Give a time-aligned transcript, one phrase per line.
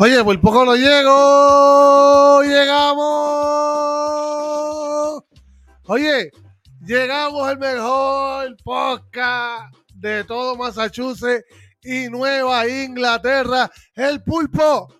[0.00, 2.42] Oye, por poco no llego.
[2.44, 3.08] Llegamos.
[5.86, 6.30] Oye,
[6.84, 11.44] llegamos al mejor podcast de todo Massachusetts
[11.82, 14.94] y Nueva Inglaterra, el pulpo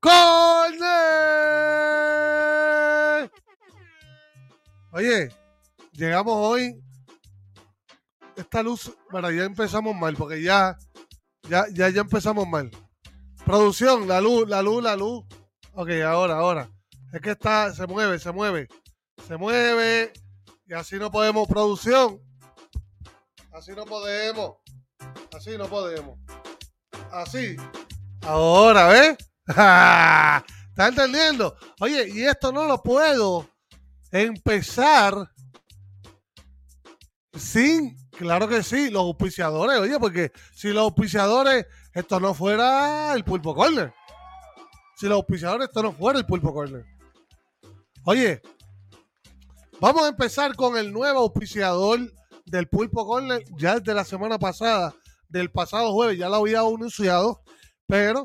[0.00, 0.90] Corner.
[4.90, 5.28] Oye,
[5.92, 6.82] llegamos hoy.
[8.34, 10.76] Esta luz, bueno, ya empezamos mal, porque ya,
[11.48, 12.72] ya, ya, ya empezamos mal.
[13.44, 15.24] Producción, la luz, la luz, la luz.
[15.74, 16.70] Ok, ahora, ahora.
[17.12, 18.68] Es que está, se mueve, se mueve.
[19.26, 20.12] Se mueve.
[20.66, 21.48] Y así no podemos.
[21.48, 22.20] Producción.
[23.52, 24.56] Así no podemos.
[25.36, 26.18] Así no podemos.
[27.10, 27.56] Así.
[28.22, 29.16] Ahora, ¿ves?
[29.46, 31.56] ¿Estás entendiendo?
[31.80, 33.48] Oye, y esto no lo puedo
[34.10, 35.14] empezar
[37.34, 39.78] sin, claro que sí, los auspiciadores.
[39.78, 43.92] Oye, porque si los auspiciadores esto no fuera el Pulpo Corner.
[44.96, 46.84] Si los auspiciadores, esto no fuera el Pulpo Corner.
[48.04, 48.40] Oye,
[49.80, 52.00] vamos a empezar con el nuevo auspiciador
[52.46, 53.44] del Pulpo Corner.
[53.56, 54.94] Ya desde la semana pasada,
[55.28, 57.42] del pasado jueves, ya lo había anunciado,
[57.86, 58.24] pero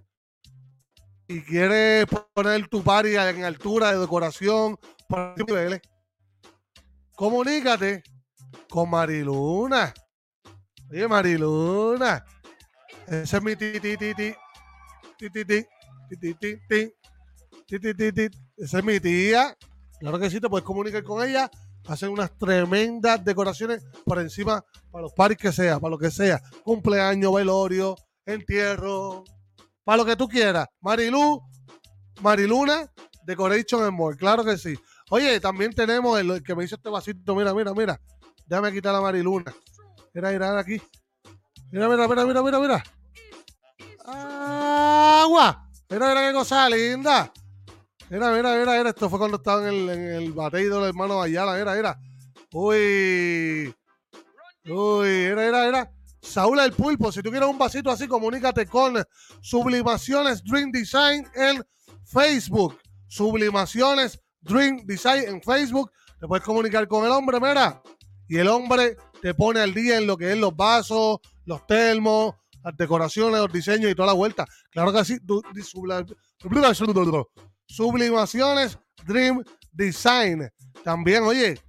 [1.27, 4.79] y quieres poner tu party en altura de decoración,
[5.09, 5.81] por niveles,
[7.15, 8.03] comunícate
[8.69, 9.95] con Mariluna.
[10.91, 12.25] Oye, Mariluna.
[13.07, 13.57] Ese es mi.
[13.57, 14.15] Ti, ti, ti.
[14.15, 15.57] Ti, ti, ti,
[16.69, 16.93] ti.
[17.67, 18.39] Ti, ti, ti, ti.
[18.59, 19.57] Esa es mi tía.
[19.99, 21.51] Claro que sí, te puedes comunicar con ella
[21.89, 26.41] hacen unas tremendas decoraciones por encima para los paris que sea, para lo que sea,
[26.65, 29.25] cumpleaños, velorio, entierro,
[29.85, 30.67] para lo que tú quieras.
[30.81, 31.41] Marilu,
[32.21, 32.91] Mariluna,
[33.25, 34.75] Decoration and More, claro que sí.
[35.11, 38.01] Oye, también tenemos el, que me hizo este vasito, mira, mira, mira.
[38.47, 39.55] Déjame quitar la Mariluna.
[40.15, 40.81] Mira, mira, aquí.
[41.71, 42.83] Mira, mira, mira, mira, mira, mira.
[44.05, 45.69] Agua.
[45.91, 47.33] Mira, mira qué cosa linda.
[48.09, 48.91] Mira, mira, mira, mira.
[48.91, 51.55] Esto fue cuando estaba en el, en el batey de los hermanos Ayala.
[51.55, 51.99] Mira, mira.
[52.53, 53.75] Uy.
[54.65, 55.93] Uy, mira, mira, mira.
[56.21, 59.03] Saúl el Pulpo, si tú quieres un vasito así, comunícate con
[59.41, 61.65] Sublimaciones Dream Design en
[62.05, 62.79] Facebook.
[63.07, 65.91] Sublimaciones Dream Design en Facebook.
[66.19, 67.81] Te puedes comunicar con el hombre, mira.
[68.29, 72.35] Y el hombre te pone al día en lo que es los vasos, los termos,
[72.63, 74.47] las decoraciones, los diseños y toda la vuelta.
[74.71, 75.19] Claro que sí.
[77.67, 79.43] Sublimaciones Dream
[79.73, 80.51] Design.
[80.83, 81.61] También, oye,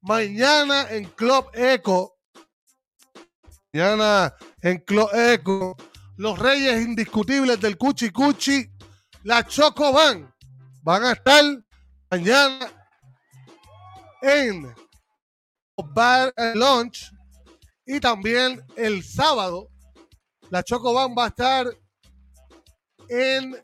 [0.00, 2.16] mañana en Club Eco,
[3.72, 5.76] mañana en Club Eco,
[6.16, 8.70] los reyes indiscutibles del Cuchi Cuchi,
[9.22, 10.32] la Choco Van,
[10.86, 11.44] a estar
[12.10, 12.66] mañana
[14.22, 14.74] en
[15.94, 17.12] Bar Lunch
[17.86, 19.68] y también el sábado
[20.50, 21.66] la Choco Van va a estar
[23.08, 23.56] en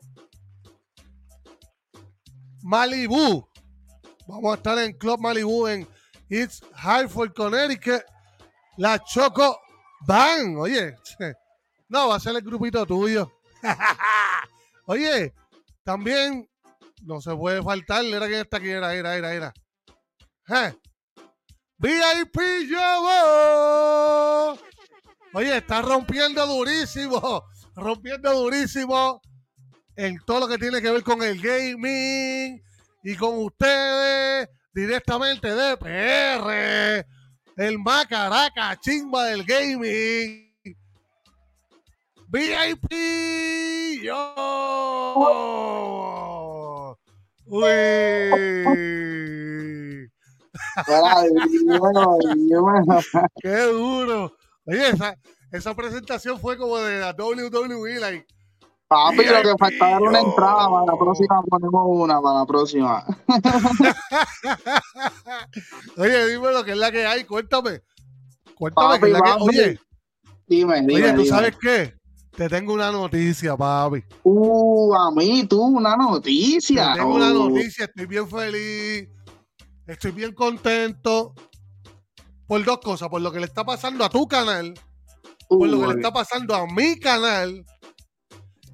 [2.65, 3.47] Malibu.
[4.25, 5.87] Vamos a estar en Club Malibu en
[6.29, 8.01] East Hartford, Connecticut.
[8.77, 9.59] La Choco
[10.07, 10.57] Van.
[10.57, 10.95] Oye,
[11.89, 13.31] no, va a ser el grupito tuyo.
[14.87, 15.35] Oye,
[15.83, 16.49] también
[17.03, 18.03] No se puede faltar.
[18.03, 19.53] Era que esta aquí era, era, era, era.
[21.77, 22.35] VIP
[22.67, 24.57] yo.
[25.33, 27.43] Oye, está rompiendo durísimo.
[27.75, 29.21] Rompiendo durísimo
[29.95, 32.61] en todo lo que tiene que ver con el gaming
[33.03, 37.05] y con ustedes directamente de PR,
[37.57, 40.45] el Macaraca chimba del gaming.
[42.27, 45.25] VIP yo.
[47.45, 47.65] Uy.
[53.41, 54.35] Qué duro.
[54.65, 55.17] Oye, esa,
[55.51, 58.25] esa presentación fue como de la WWE, like.
[58.95, 60.69] Papi, lo que faltaba era una entrada.
[60.69, 63.05] Para la próxima ponemos una, para la próxima.
[65.97, 67.81] Oye, dime lo que es la que hay, cuéntame.
[68.57, 69.79] Cuéntame que es la que Oye,
[70.47, 70.93] dime, dime.
[70.93, 71.93] Oye, ¿tú sabes qué?
[72.37, 74.01] Te tengo una noticia, papi.
[74.23, 76.93] Uh, a mí, tú, una noticia.
[76.93, 77.49] Te tengo una uh.
[77.49, 79.09] noticia, estoy bien feliz.
[79.87, 81.33] Estoy bien contento.
[82.47, 84.73] Por dos cosas, por lo que le está pasando a tu canal,
[85.49, 87.65] por lo que le está pasando a mi canal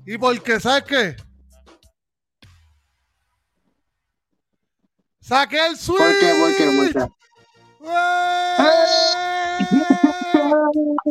[0.06, 1.15] y porque, ¿sabes qué?
[5.19, 5.98] ¡Saqué el Switch!
[5.98, 6.33] ¿Por qué?
[6.39, 7.07] ¿Por qué?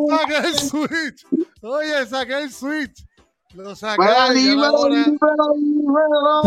[0.09, 1.27] ¡Saqué el Switch!
[1.63, 3.07] Oye, saqué el Switch.
[3.55, 3.97] Lo saqué.
[3.97, 6.43] Bueno, dímelo, dímelo, dímelo.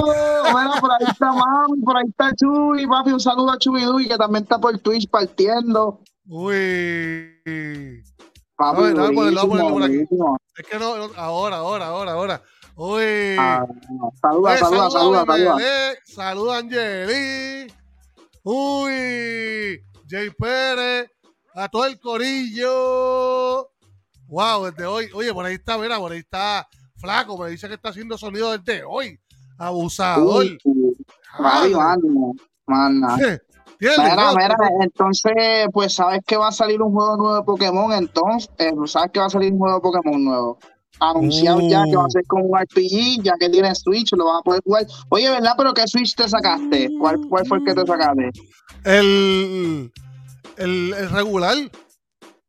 [0.52, 2.88] Bueno, por ahí está Mami, por ahí está Chuy.
[2.88, 6.02] Papi, un saludo a Chuy Dui, que también está por Twitch partiendo.
[6.28, 8.04] Uy.
[8.64, 9.92] Papi, no, no, por.
[10.56, 12.42] Es que no, ahora, ahora, ahora, ahora.
[12.76, 13.36] Uy.
[13.38, 13.66] Ah,
[14.22, 15.58] saluda, saluda, saluda, saluda.
[16.06, 17.74] Saluda, Angeli.
[18.44, 19.84] Uy.
[20.10, 21.10] Jay Pérez.
[21.56, 23.70] A todo el corillo.
[24.28, 25.10] Wow, desde hoy.
[25.14, 27.38] Oye, por ahí está, mira, por ahí está Flaco.
[27.38, 29.20] Me dice que está haciendo sonido desde hoy.
[29.58, 30.46] Abusador.
[30.46, 30.58] Uy,
[32.66, 33.18] manda.
[33.84, 38.50] Mira, mira, entonces, pues sabes que va a salir un juego nuevo de Pokémon, entonces,
[38.58, 40.58] eh, sabes que va a salir un juego de Pokémon nuevo.
[41.00, 44.40] Anunciado ya que va a ser como un RPG, ya que tiene Switch, lo vas
[44.40, 44.86] a poder jugar.
[45.10, 45.54] Oye, ¿verdad?
[45.58, 46.90] ¿Pero qué Switch te sacaste?
[47.00, 48.30] ¿Cuál, cuál fue el que te sacaste?
[48.86, 49.92] El,
[50.58, 51.58] el, el regular.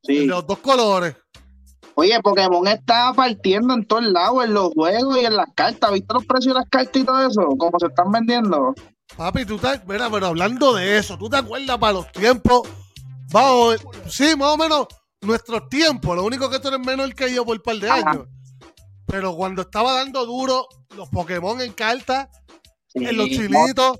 [0.02, 0.18] Sí.
[0.18, 1.16] de los dos colores.
[1.96, 5.92] Oye, Pokémon está partiendo en todos lados, en los juegos y en las cartas.
[5.92, 7.48] ¿Viste los precios de las cartas y todo eso?
[7.56, 8.74] ¿Cómo se están vendiendo?
[9.16, 12.68] Papi, tú estás, mira, pero hablando de eso, ¿tú te acuerdas para los tiempos?
[13.30, 13.76] Vamos,
[14.08, 14.86] sí, más o menos
[15.20, 16.16] nuestros tiempos.
[16.16, 18.26] Lo único que tú eres menor que yo por un par de años.
[19.06, 20.66] Pero cuando estaba dando duro
[20.96, 22.28] los Pokémon en carta,
[22.94, 23.98] en los chinitos.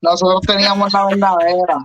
[0.00, 1.78] Nosotros teníamos la verdadera.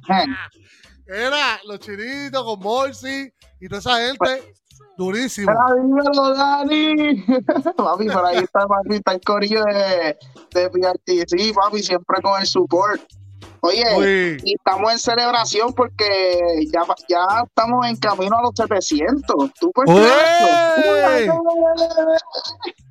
[1.07, 4.17] Era los chinitos con Morsi y toda esa gente.
[4.17, 4.60] Pues,
[4.97, 5.51] Durísimo.
[5.75, 7.23] dímelo, Dani.
[7.77, 10.17] papi, por ahí está, papi, está el corillo de,
[10.53, 13.01] de Sí, papi, siempre con el support.
[13.61, 19.53] Oye, y estamos en celebración porque ya, ya estamos en camino a los 700.
[19.59, 21.31] ¿Tú puedes creer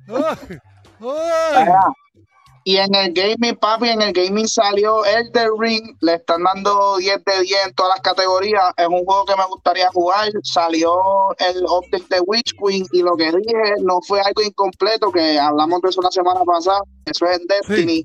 [2.63, 7.23] y en el gaming, papi, en el gaming salió Elder Ring, le están dando 10
[7.25, 8.63] de 10 en todas las categorías.
[8.77, 10.29] Es un juego que me gustaría jugar.
[10.43, 10.93] Salió
[11.39, 15.81] el update de Witch Queen y lo que dije no fue algo incompleto, que hablamos
[15.81, 16.81] de eso la semana pasada.
[17.05, 18.03] Eso es en Destiny.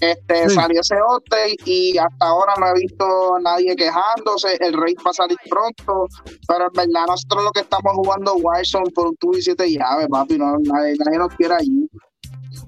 [0.00, 4.56] Este salió ese update y hasta ahora no he visto a nadie quejándose.
[4.60, 6.06] El raid va a salir pronto,
[6.46, 10.06] pero en verdad nosotros lo que estamos jugando Warzone por un tubo y siete llaves,
[10.08, 10.38] papi.
[10.38, 11.88] No, nadie, nadie nos quiere allí.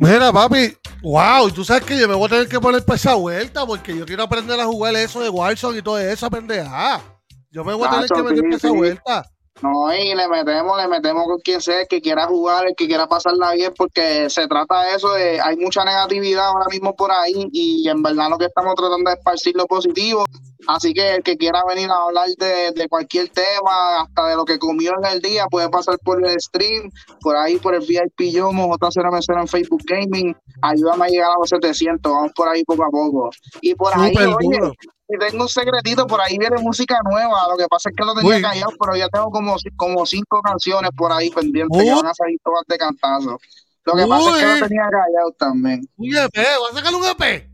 [0.03, 2.97] Mira, papi, wow, y tú sabes que yo me voy a tener que poner para
[2.97, 7.03] esa vuelta porque yo quiero aprender a jugar eso de Warzone y todo eso, pendeja.
[7.51, 9.31] Yo me voy a tener que meter para esa vuelta.
[9.61, 12.87] No, y le metemos, le metemos con quien sea, el que quiera jugar, el que
[12.87, 17.13] quiera pasarla bien, porque se trata de eso, de hay mucha negatividad ahora mismo por
[17.13, 20.25] ahí y en verdad lo que estamos tratando es esparcir lo positivo.
[20.67, 24.59] Así que el que quiera venir a hablar de, cualquier tema, hasta de lo que
[24.59, 26.91] comió en el día, puede pasar por el stream,
[27.21, 30.37] por ahí por el VIP Yomo, JCRMC en Facebook Gaming.
[30.63, 33.31] Ayúdame a llegar a los 700, vamos por ahí poco a poco.
[33.61, 34.73] Y por ahí, oye,
[35.13, 37.49] y tengo un secretito, por ahí viene música nueva.
[37.51, 40.91] Lo que pasa es que lo tenía callado, pero ya tengo como, como cinco canciones
[40.97, 43.39] por ahí pendientes que van a salir todas de cantazo.
[43.87, 45.89] Lo que pasa es que lo tenía callado también.
[45.97, 47.50] Un EP, ¿vas a sacar un EP?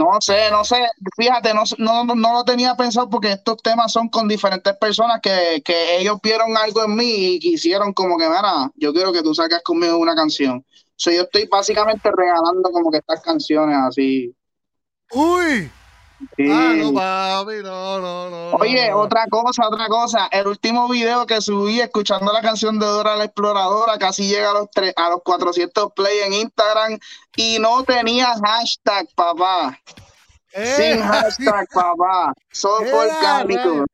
[0.00, 0.78] No sé, no sé,
[1.14, 5.60] fíjate, no, no, no, lo tenía pensado porque estos temas son con diferentes personas que,
[5.62, 9.34] que ellos vieron algo en mí y quisieron como que, mira, yo quiero que tú
[9.34, 10.64] saques conmigo una canción.
[11.06, 14.34] O yo estoy básicamente regalando como que estas canciones así.
[15.12, 15.70] Uy,
[16.20, 18.50] Ah, no, papi, no, no, no.
[18.56, 20.28] Oye, otra cosa, otra cosa.
[20.30, 24.54] El último video que subí escuchando la canción de Dora la Exploradora casi llega a
[24.54, 26.98] los, tres, a los 400 play en Instagram
[27.36, 29.78] y no tenía hashtag, papá.
[30.52, 32.34] Eh, Sin hashtag, papá.
[32.52, 33.86] Solo eh, orgánico.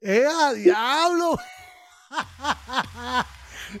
[0.00, 1.38] ¡Eh, diablo!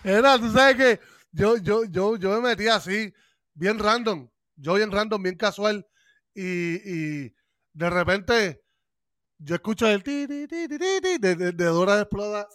[0.04, 1.00] Era, tú sabes que
[1.32, 3.12] yo, yo, yo, yo me metí así,
[3.54, 4.28] bien random.
[4.56, 5.86] Yo bien random, bien casual.
[6.34, 7.33] Y, y
[7.74, 8.62] de repente
[9.38, 12.48] yo escucho el ti, ti, ti, ti, ti de, de, de Dora Exploda.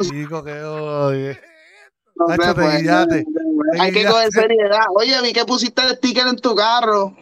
[0.00, 1.40] Chico, que oye.
[2.16, 2.88] No sé, pues,
[3.80, 4.84] hay que coger seriedad.
[4.94, 7.16] Oye, vi que pusiste el sticker en tu carro.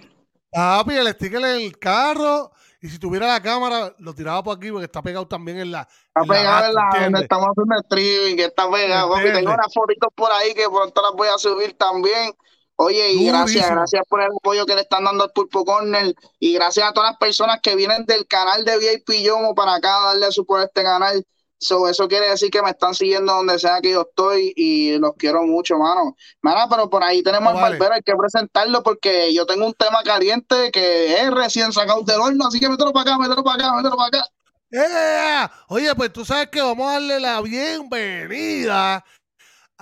[0.50, 2.52] Papi, el sticker en el carro.
[2.80, 5.82] Y si tuviera la cámara, lo tiraba por aquí porque está pegado también en la.
[5.82, 9.12] Está pegado en la, donde estamos haciendo streaming, que está pegado.
[9.12, 12.32] Papi, tengo unas fotitos por ahí que pronto las voy a subir también.
[12.76, 16.54] Oye, y gracias, gracias por el apoyo que le están dando al Pulpo Corner y
[16.54, 20.06] gracias a todas las personas que vienen del canal de VIP Yomo para acá a
[20.08, 21.24] darle su a este canal.
[21.60, 25.42] eso quiere decir que me están siguiendo donde sea que yo estoy y los quiero
[25.44, 26.16] mucho, mano.
[26.40, 30.02] Mano, pero por ahí tenemos al Barbero, hay que presentarlo porque yo tengo un tema
[30.02, 33.76] caliente que es recién sacado del horno, así que mételo para acá, mételo para acá,
[33.76, 34.26] mételo para acá.
[34.74, 35.48] ¡Eh!
[35.68, 39.04] Oye, pues tú sabes que vamos a darle la bienvenida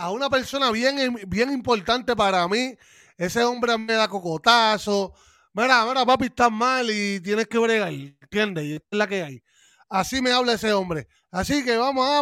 [0.00, 2.74] a una persona bien, bien importante para mí.
[3.18, 5.12] Ese hombre me da cocotazo.
[5.52, 8.64] Mira, mira, papi, estás mal y tienes que bregar, ¿entiendes?
[8.64, 9.42] Y es la que hay.
[9.90, 11.06] Así me habla ese hombre.
[11.30, 12.20] Así que vamos a,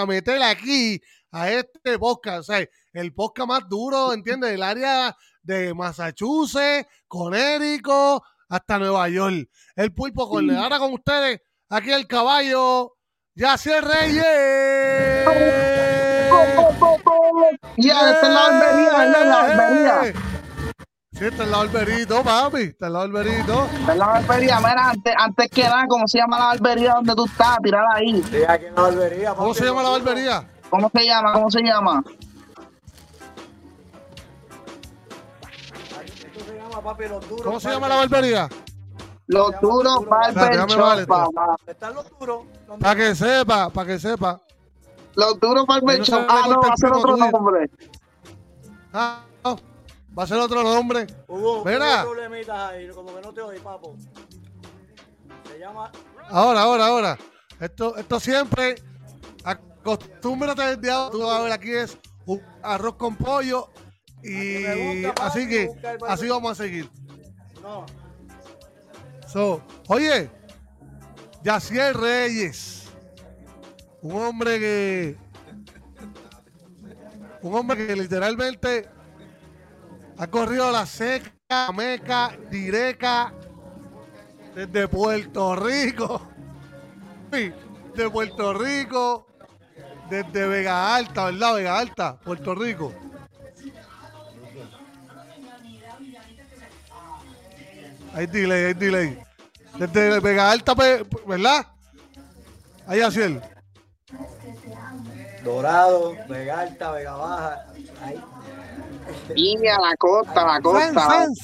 [0.00, 4.50] a meter aquí a este podcast, o sea, el podcast más duro, ¿entiendes?
[4.50, 9.48] Del área de Massachusetts, Connecticut, hasta Nueva York.
[9.76, 12.96] El pulpo con ahora con ustedes, aquí el caballo,
[13.36, 15.79] Yacier Reyes.
[17.76, 20.12] Ya, está en la albería, está en la albería.
[21.12, 22.62] Sí, la alberito, papi.
[22.62, 23.66] Está en la alberito.
[23.66, 24.58] Está en la albería.
[24.58, 27.58] Mira, antes, antes que nada, ¿cómo se llama la albería donde tú estás?
[27.62, 28.22] Tirada ahí.
[28.30, 29.34] Sí, aquí en la albería.
[29.34, 30.48] ¿Cómo se llama la albería?
[30.70, 31.32] ¿Cómo se llama?
[31.32, 32.02] ¿Cómo se llama?
[37.42, 38.48] ¿Cómo se llama la barbería?
[39.26, 40.52] Los duros barber.
[41.66, 42.44] Están los duros.
[42.80, 44.40] Para que sepa, para que sepa.
[45.14, 46.26] Los duros Barber Shop.
[46.28, 47.70] Ah, no, va a ser otro nombre.
[48.92, 49.58] Ah, no.
[50.18, 51.06] Va a ser otro nombre.
[51.28, 52.02] Hugo, Mira.
[52.02, 53.96] problemitas ahí, como que no te oí, papo.
[55.48, 55.90] Se llama.
[56.28, 57.18] Ahora, ahora, ahora.
[57.60, 58.74] Esto, esto siempre.
[59.44, 61.10] Acostúmbrate desde ahora.
[61.10, 63.70] Tú vas a ver aquí es un arroz con pollo.
[64.22, 65.70] Y así que,
[66.06, 66.90] así vamos a seguir.
[67.62, 67.86] No.
[69.26, 70.28] So, oye,
[71.44, 72.79] Yaciel Reyes
[74.02, 75.16] un hombre que.
[77.42, 78.88] Un hombre que literalmente
[80.18, 83.32] ha corrido la seca, meca, directa
[84.54, 86.26] desde Puerto Rico.
[87.94, 89.26] De Puerto Rico,
[90.08, 91.54] desde Vega Alta, ¿verdad?
[91.54, 92.94] Vega Alta, Puerto Rico.
[98.14, 99.18] Hay delay, hay delay.
[99.76, 100.74] Desde Vega Alta,
[101.26, 101.66] ¿verdad?
[102.86, 103.40] Ahí así él.
[105.44, 107.66] Dorado, Vega Alta, Vega Baja.
[108.04, 108.22] Ahí.
[109.64, 111.34] la costa, la costa.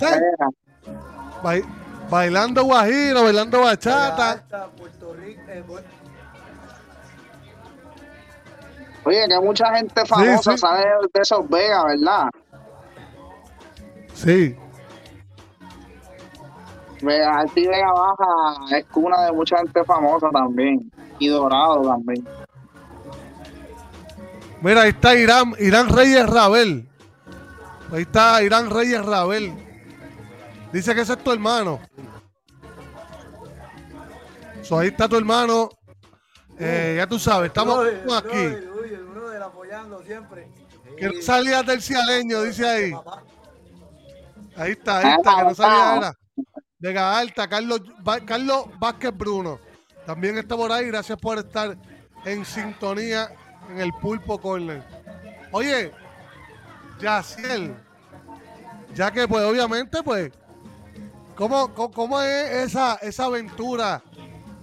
[2.11, 4.45] bailando guajiro, bailando bachata.
[5.49, 5.65] Eh,
[9.05, 12.29] Oye, que mucha gente famosa sabe de esos Vegas, ¿verdad?
[14.15, 14.57] Sí.
[17.03, 20.91] Vega Alta y Vega Baja es cuna de mucha gente famosa también.
[21.19, 22.27] Y Dorado también.
[24.67, 26.89] Mira, ahí está Irán, Irán Reyes Rabel.
[27.93, 29.55] Ahí está Irán Reyes Rabel.
[30.73, 31.79] Dice que ese es tu hermano.
[34.63, 35.69] So, ahí está tu hermano.
[36.59, 38.57] Eh, ya tú sabes, estamos aquí.
[40.99, 42.93] Que no salía del cialeño, dice ahí.
[44.57, 46.19] Ahí está, ahí está, que no salía era.
[46.81, 47.83] De Alta, Carlos,
[48.25, 49.61] Carlos Vázquez Bruno.
[50.05, 50.89] También está por ahí.
[50.89, 51.79] Gracias por estar
[52.25, 53.31] en sintonía
[53.71, 54.83] en el Pulpo Corner.
[55.53, 55.93] Oye,
[57.01, 57.75] Yaciel,
[58.95, 60.33] ya que pues obviamente pues,
[61.35, 64.03] ¿cómo, cómo, es esa, esa aventura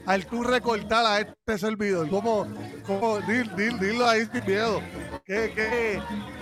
[0.05, 2.10] al tú recortar a este servidor?
[2.10, 2.48] ¿Cómo,
[2.86, 4.81] cómo dilo ahí sin miedo?
[5.25, 6.01] ¿Qué, qué,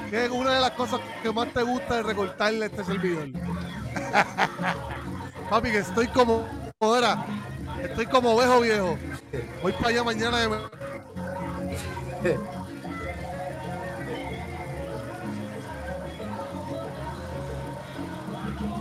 [0.09, 3.29] qué es una de las cosas que más te gusta de recortarle a este servidor?
[5.49, 6.47] Papi, que estoy como,
[7.83, 8.97] estoy como ovejo viejo.
[9.61, 10.47] Voy para allá mañana de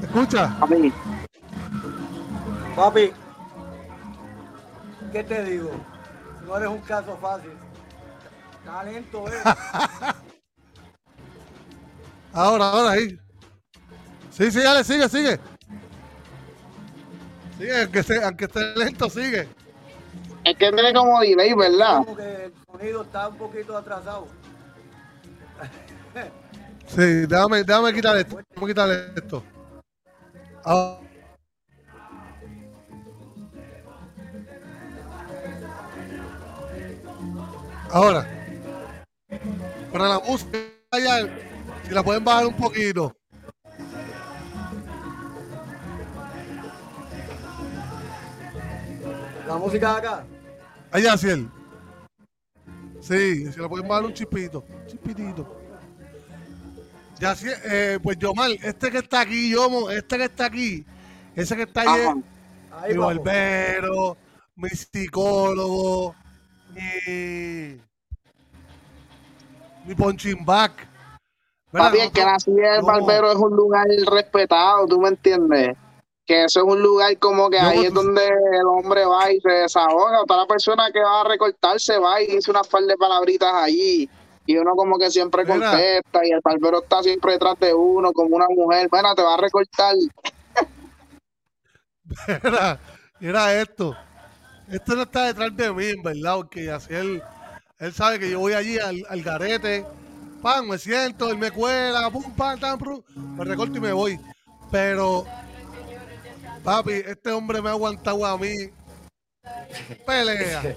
[0.03, 0.57] Escucha.
[2.77, 3.13] Papi,
[5.13, 5.71] ¿qué te digo?
[6.47, 7.53] No eres un caso fácil.
[8.65, 9.43] Talento, eh.
[12.33, 13.19] Ahora, ahora, ahí.
[14.31, 15.41] Sí, sí, dale, sigue, sigue.
[17.59, 19.49] Sigue, aunque esté, aunque esté lento, sigue.
[20.45, 22.05] Es que tiene como delay, ¿verdad?
[22.05, 24.27] Como que sonido está un poquito atrasado.
[26.87, 28.41] Sí, déjame, déjame quitar esto.
[28.49, 29.45] Déjame quitar esto.
[30.65, 30.99] Ah.
[37.93, 38.27] Ahora,
[39.93, 40.59] para la música,
[41.85, 43.15] si la pueden bajar un poquito.
[49.47, 50.25] La música de acá.
[50.91, 51.60] Allá, Ciel.
[53.01, 54.65] Sí, si la pueden bajar un chispito.
[54.87, 55.61] Chispitito.
[57.19, 57.35] Ya,
[57.65, 60.87] eh, pues Yomar, este que está aquí, Yomo, este que está aquí,
[61.35, 62.07] ese que está ahí.
[62.71, 63.17] Ahí mi vamos.
[63.17, 64.17] barbero,
[64.57, 66.15] mi psicólogo,
[66.75, 67.79] mi,
[69.85, 70.89] mi punching back.
[71.71, 75.77] Papi, el que nací el barbero es un lugar respetado, ¿tú me entiendes?
[76.31, 79.41] Que eso es un lugar como que No, ahí es donde el hombre va y
[79.41, 80.23] se desahoga.
[80.29, 84.09] Toda la persona que va a recortarse va y dice unas par de palabritas allí.
[84.47, 85.57] Y uno como que siempre Mira.
[85.57, 88.87] contesta y el barbero está siempre detrás de uno como una mujer.
[88.89, 89.97] Bueno, te va a recortar.
[92.45, 92.79] Era,
[93.21, 93.97] era esto.
[94.69, 97.21] Esto no está detrás de mí, verdad, porque así él,
[97.81, 99.85] él sabe que yo voy allí al, al garete,
[100.41, 103.03] pan, me siento, él me cuela, pum, pam, tam, prum,
[103.37, 104.19] me recorto y me voy.
[104.71, 105.25] Pero,
[106.65, 108.71] papi, este hombre me ha aguantado a mí.
[110.07, 110.77] Pelea.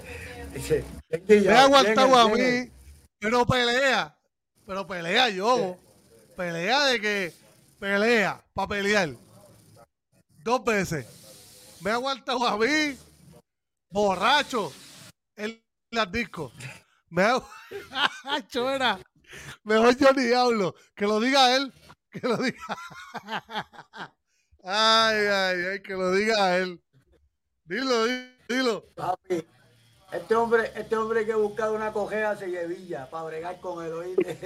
[1.28, 2.70] Me ha aguantado a mí,
[3.18, 4.16] pero pelea.
[4.66, 5.76] Pero pelea yo.
[6.36, 7.32] Pelea de que
[7.78, 9.10] pelea, para pelear.
[10.44, 11.06] Dos veces.
[11.80, 12.96] Me ha aguantado a mí,
[13.90, 14.72] borracho,
[15.36, 16.52] en las discos.
[17.10, 17.42] Me ha
[18.24, 18.98] Acho, era.
[19.64, 20.74] Mejor yo ni hablo.
[20.94, 21.72] Que lo diga él.
[22.10, 22.58] Que lo diga.
[24.66, 26.80] Ay, ay, ay, que lo diga él.
[27.66, 28.82] Dilo, di- dilo.
[28.94, 29.46] Papi,
[30.10, 34.38] este hombre, este hombre hay que buscar una cojea sevilla para bregar con el oíste.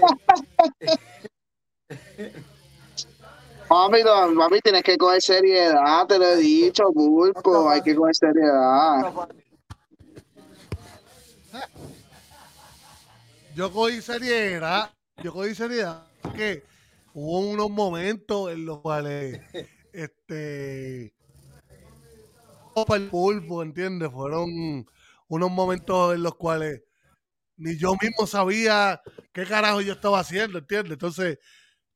[3.69, 7.69] Papi, no, papi, tienes que coger seriedad, te lo he dicho, pulpo.
[7.69, 9.13] Hay que coger seriedad.
[13.55, 14.91] yo cogí seriedad,
[15.23, 16.65] yo cogí seriedad, porque
[17.13, 19.41] hubo unos momentos en los cuales,
[19.99, 21.13] este,
[22.87, 24.11] para el pulpo, ¿entiendes?
[24.13, 24.87] Fueron
[25.27, 26.83] unos momentos en los cuales
[27.57, 29.01] ni yo mismo sabía
[29.33, 30.93] qué carajo yo estaba haciendo, ¿entiendes?
[30.93, 31.39] Entonces,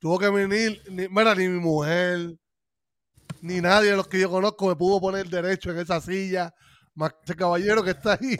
[0.01, 2.37] tuvo que venir, ni, mira, ni mi mujer,
[3.41, 6.53] ni nadie de los que yo conozco me pudo poner derecho en esa silla,
[6.95, 8.37] más que ese caballero que está ahí.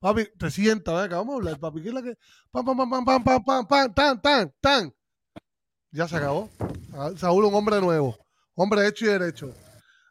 [0.00, 1.82] Papi, te sientas, ven acá, vamos a hablar, papi.
[1.82, 2.18] ¿Qué es la que.?
[2.50, 4.94] Pam, pam, pam, pam, pam, pam, pam, pam, tan, tan, tan.
[5.92, 6.50] Ya se acabó.
[6.92, 8.23] Ah, Saúl, un hombre nuevo.
[8.56, 9.52] Hombre hecho y derecho.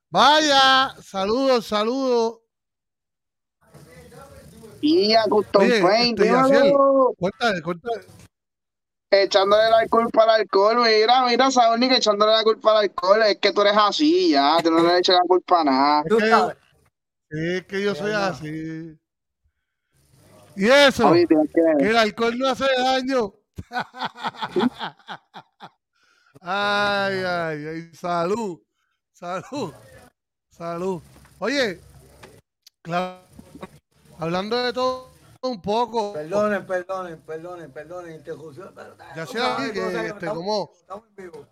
[0.09, 2.39] Vaya, saludos, saludos.
[4.81, 6.19] Y a Custom Oye, Paint.
[7.17, 8.05] Cuéntale, cuéntale.
[9.09, 10.77] echándole la culpa al alcohol.
[10.83, 13.21] Mira, mira, Saúl, ni que echándole la culpa al alcohol.
[13.23, 14.57] Es que tú eres así, ya.
[14.61, 16.03] Tú no le echas la culpa a nada.
[16.05, 16.57] Es que-.
[17.55, 18.99] Es que yo soy así.
[20.55, 23.33] Y eso, que que- el alcohol no hace daño.
[26.41, 27.93] ay, ay, ay.
[27.95, 28.59] Salud.
[29.11, 29.73] Salud.
[30.49, 31.01] Salud.
[31.39, 31.79] Oye,
[32.81, 33.21] claro,
[34.19, 36.13] hablando de todo un poco.
[36.13, 38.71] Perdonen, perdonen, perdonen, perdonen, interrupción.
[38.75, 41.47] pero- Ya sea que, este, estamos- como- Estamos en vivo.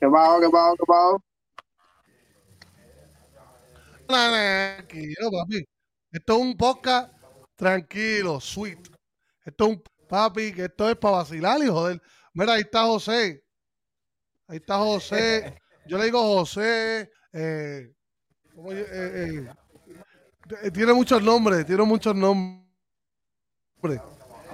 [0.00, 1.22] ¿Qué pasó, qué pasó, qué pasó?
[4.06, 5.64] Tranquilo, papi.
[6.12, 7.12] Esto es un podcast
[7.56, 8.78] tranquilo, sweet.
[9.44, 12.00] Esto es un papi, que esto es para vacilar y joder.
[12.38, 13.42] Mira, ahí está José.
[14.46, 15.60] Ahí está José.
[15.86, 17.10] Yo le digo José.
[17.32, 17.92] eh,
[18.54, 18.86] ¿cómo yo- eh,
[19.44, 19.48] eh,
[20.62, 22.62] eh, tiene muchos nombres, tiene muchos nombres.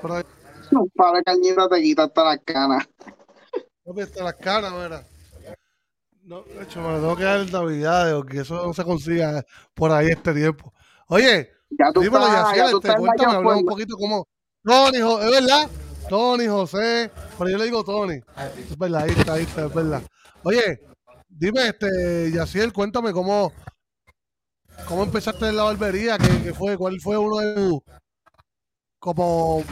[0.00, 0.24] Pero ahí
[0.72, 2.88] Un par de cañitas te quita hasta las canas.
[3.84, 5.06] papi, está las caras, mira.
[6.22, 9.44] No, de hecho, me lo tengo que dar en Navidades, porque eso no se consiga
[9.74, 10.72] por ahí este tiempo.
[11.08, 13.96] Oye, Ya tú Dímelo, estás, Yaciel, ya tú este, estás en cuéntame, hablamos un poquito
[13.96, 14.26] como
[14.64, 15.70] Tony, es verdad,
[16.08, 18.20] Tony, José, pero yo le digo Tony,
[18.58, 20.02] es verdad, ahí está, ahí está, es verdad.
[20.42, 20.80] Oye,
[21.28, 23.52] dime, este, Yaciel, cuéntame cómo,
[24.86, 27.80] cómo empezaste en la barbería, qué, qué fue, cuál fue uno de tus,
[28.98, 29.62] como,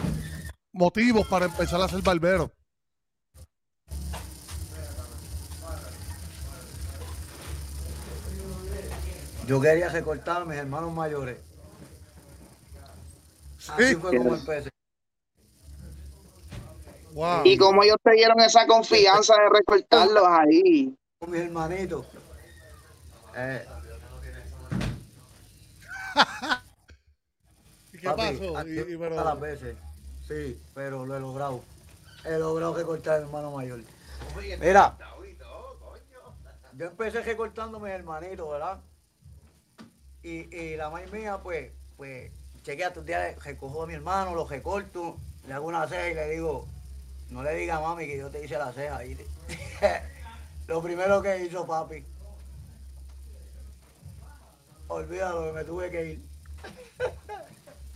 [0.72, 2.51] motivos para empezar a ser barbero.
[9.46, 11.37] yo quería recortar a mis hermanos mayores.
[13.59, 13.70] Sí.
[13.70, 14.70] Así fue como empecé.
[17.12, 17.42] Wow.
[17.44, 20.96] Y como ellos te dieron esa confianza de recortarlos ahí.
[21.18, 22.07] Con mis hermanitos.
[23.37, 23.64] Eh,
[27.92, 28.68] ¿Y qué papi, pasó?
[28.68, 29.77] Y- y pero- a las veces.
[30.27, 31.62] Sí, pero lo he logrado.
[32.25, 33.81] He logrado recortar al hermano mayor.
[34.61, 34.96] Mira,
[36.75, 38.81] yo empecé recortando a mis hermanitos, ¿verdad?
[40.22, 42.31] Y, y la madre mía, pues, pues,
[42.62, 45.16] chequea tus días, recojo a mi hermano, lo recorto,
[45.48, 46.66] le hago una ceja y le digo,
[47.33, 49.05] no le diga a mami que yo te hice la ceja.
[49.05, 49.16] Y
[50.68, 52.05] lo primero que hizo papi,
[54.88, 56.23] olvídalo que me tuve que ir.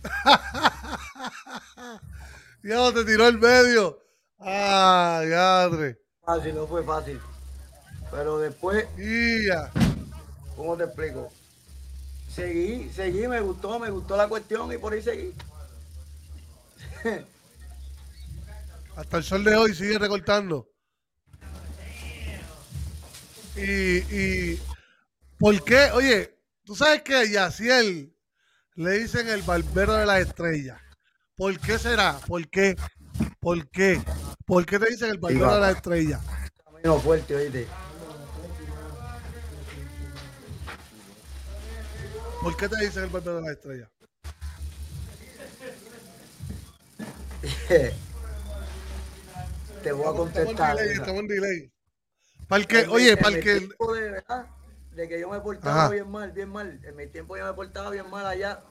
[2.63, 3.97] Ya te tiró el medio.
[4.39, 5.97] Ah, yadre.
[6.25, 7.21] Fácil, no fue fácil.
[8.11, 9.71] Pero después, Ya.
[10.55, 11.29] ¿cómo te explico?
[12.29, 15.33] Seguí, seguí, me gustó, me gustó la cuestión y por ahí seguí.
[18.97, 20.67] Hasta el sol de hoy sigue recortando.
[23.55, 24.59] Y, y
[25.37, 25.91] ¿por qué?
[25.93, 28.11] Oye, tú sabes que Yaciel
[28.73, 30.81] le dicen el barbero de las estrellas.
[31.35, 32.17] ¿Por qué será?
[32.25, 32.75] ¿Por qué?
[33.39, 34.01] ¿Por qué?
[34.47, 36.21] ¿Por qué te dicen el barbero de las estrellas?
[36.65, 37.67] Camino fuerte, oíste.
[42.41, 43.91] ¿Por qué te dicen el barbero de las estrellas?
[49.87, 50.77] Te voy a Estamos en contestar.
[50.79, 51.71] estamos en delay.
[52.49, 53.69] Para el que, oye, en para el que,
[54.91, 55.91] de, que yo me portaba Ajá.
[55.91, 56.77] bien mal, bien mal.
[56.83, 58.65] En mi tiempo yo me portaba bien mal allá.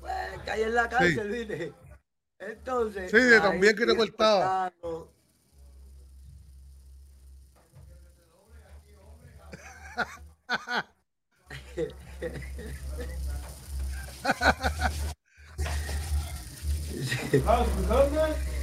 [0.00, 0.14] Pues,
[0.46, 1.74] caí en la cárcel, ¿viste?
[2.38, 3.10] Entonces.
[3.10, 4.72] Sí, de ahí también que te portaba.
[4.80, 5.12] portando.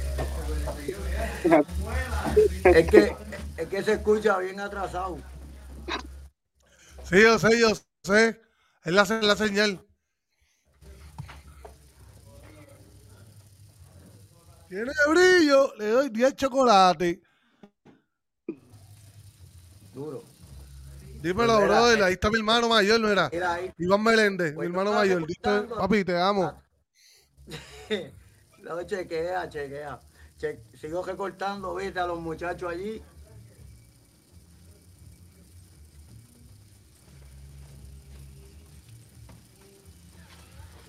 [2.64, 3.16] Es que,
[3.56, 5.18] es que se escucha bien atrasado.
[7.04, 7.68] sí, yo sé, yo
[8.02, 8.40] sé.
[8.84, 9.80] Es la, la señal.
[14.68, 17.18] Tiene brillo, le doy 10 chocolates.
[19.94, 20.24] Duro.
[21.22, 22.02] Dímelo, Pues mira, brother.
[22.02, 23.28] Ahí está mi hermano mayor, ¿no era?
[23.32, 23.72] Mira ahí.
[23.78, 25.26] Iván Meléndez, Pues mi yo hermano mayor.
[25.68, 26.62] Papi, te amo.
[28.58, 30.00] No, chequea, chequea.
[30.38, 33.02] Sigo recortando, viste, a los muchachos allí.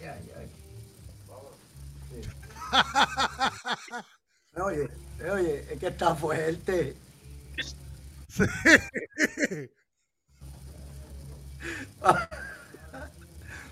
[0.01, 0.51] Ay, ay.
[4.61, 4.89] Oye,
[5.31, 6.95] oye, es que está fuerte.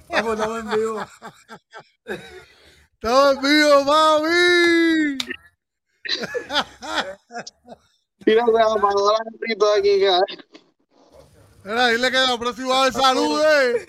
[0.07, 1.05] Vamos, estamos en vivo.
[2.93, 5.17] ¡Estamos vivos, mami!
[8.25, 10.25] Mira, se apagó la grito aquí, cara.
[11.63, 13.87] Mira, dile que la próxima vez salude.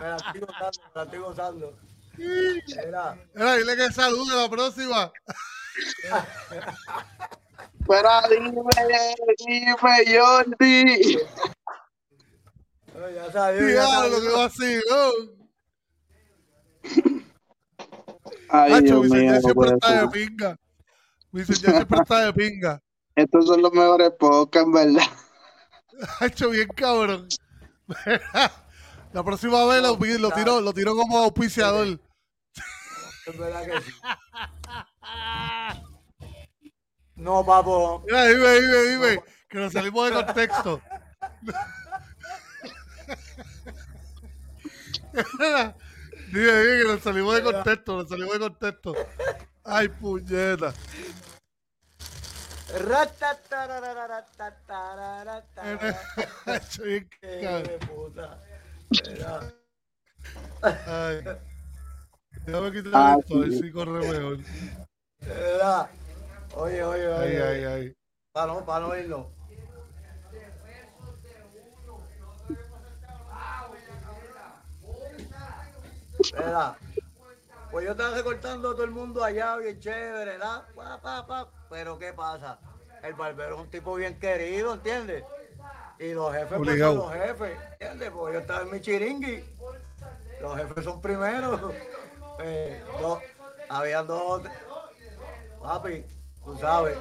[0.00, 1.78] Me la estoy gozando, me la estoy gozando.
[2.16, 5.12] Mira, Mira, dile que salude la próxima.
[7.80, 9.76] Espera, dime, dime,
[10.18, 11.18] Jordi.
[12.94, 15.10] oh, ya ya Diablo, lo que va así, ¿no?
[18.56, 20.56] Ay, Hacho, Dios mi mío, no siempre está de pinga.
[21.32, 22.80] Mi señor siempre está de pinga.
[23.16, 25.02] Estos son los mejores podcasts, ¿verdad?
[26.20, 27.26] Ha hecho bien cabrón.
[29.12, 32.00] La próxima vez lo, lo tiro, lo tiro como auspiciador.
[33.26, 33.92] Es verdad que sí.
[37.16, 38.04] No, papo.
[38.06, 39.22] Mira, dime, dime, dime.
[39.48, 40.80] Que nos salimos de contexto.
[46.34, 48.92] Dime, que nos salimos de contexto, nos salimos de contexto.
[49.62, 50.74] Ay, puñeta.
[60.86, 61.24] Ay.
[62.46, 64.38] Déjame quitar esto, a ver si corre mejor.
[65.20, 65.88] Mira.
[66.56, 67.42] Oye, oye, Ay, oye.
[67.42, 67.96] ay, ay.
[68.32, 69.30] Para no, para no.
[77.70, 80.62] Pues yo estaba recortando a todo el mundo allá, bien chévere, ¿verdad?
[80.76, 81.48] Pa, pa, pa.
[81.70, 82.58] Pero ¿qué pasa?
[83.02, 85.24] El barbero es un tipo bien querido, ¿entiendes?
[85.98, 88.10] Y los jefes pues, son los jefes, ¿entiendes?
[88.10, 89.44] Porque yo estaba en mi chiringui.
[90.40, 91.60] Los jefes son primeros.
[92.40, 93.20] Eh, dos,
[93.68, 94.42] habían dos.
[95.62, 96.04] Papi,
[96.44, 96.98] tú sabes.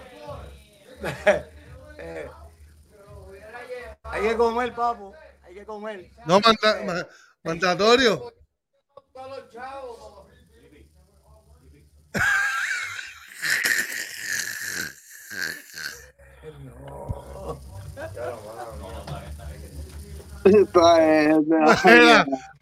[1.98, 2.30] Eh,
[4.04, 5.13] hay que comer, papo.
[5.43, 6.10] Hay que comer.
[6.26, 7.08] No, manda-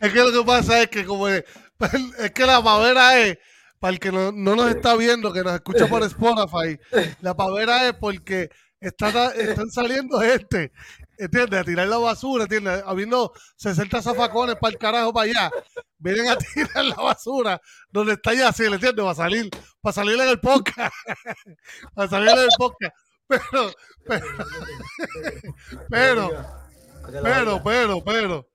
[0.02, 1.44] es- que lo que pasa es que como es,
[2.20, 3.38] es que la pavera es,
[3.80, 6.80] para el que no, no nos está viendo, que nos escucha por Spotify,
[7.22, 10.72] la pavera es porque está, están saliendo gente,
[11.22, 11.60] ¿entiendes?
[11.60, 12.84] A tirar la basura, ¿entiendes?
[12.86, 15.52] Habiendo 60 zafacones para el carajo para allá,
[15.98, 19.04] vienen a tirar la basura donde está ya así, ¿entiendes?
[19.04, 19.50] Para salir,
[19.82, 20.94] para salir en el podcast,
[21.96, 22.96] para salir en el podcast.
[23.28, 23.72] Pero,
[24.08, 24.26] pero,
[25.90, 26.32] pero,
[27.24, 28.50] pero, pero, pero,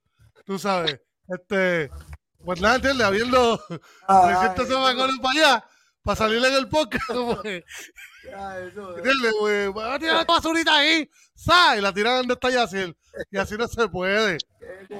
[0.45, 1.89] tú sabes, este,
[2.43, 3.07] pues nada, ¿entiendes?
[3.07, 5.65] Habiendo 300 zafacones para allá,
[6.03, 7.05] para salir en el podcast,
[7.41, 7.63] que,
[8.97, 9.33] ¿entiendes?
[9.39, 11.79] Pues, va a tirar la basurita ahí, ¿sabes?
[11.79, 12.95] Y la tiran donde está Yaciel.
[13.31, 14.37] Y así no se puede.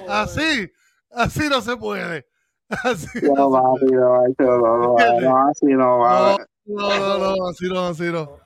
[0.08, 0.70] Así,
[1.10, 2.26] así no se puede.
[2.68, 6.36] Así No, no papi, no, macho, no, no, no, así no va.
[6.66, 8.38] No, no, no, así no, así no.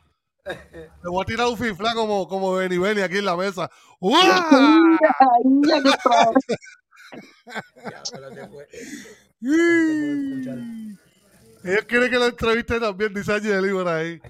[0.44, 3.70] Le voy a tirar un fifla como, como Benny Benny aquí en la mesa.
[4.00, 4.98] ¡Uah!
[7.82, 9.62] Ya.
[11.64, 14.20] Ellos quieren que la entreviste también, dice Angel por ahí.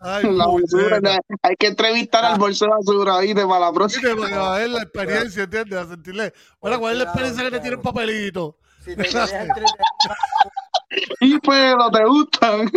[0.00, 1.00] Ay, La basura,
[1.42, 3.44] hay que entrevistar al bolso de basura, ¿viste?
[3.44, 4.14] Para la próxima.
[4.28, 5.78] Para ver la experiencia, ¿entiendes?
[5.78, 6.32] A sentirle.
[6.60, 8.56] Bueno, ¿cuál es la experiencia que te tiene un papelito?
[8.84, 9.02] Si te
[11.20, 12.70] Y pero te gustan.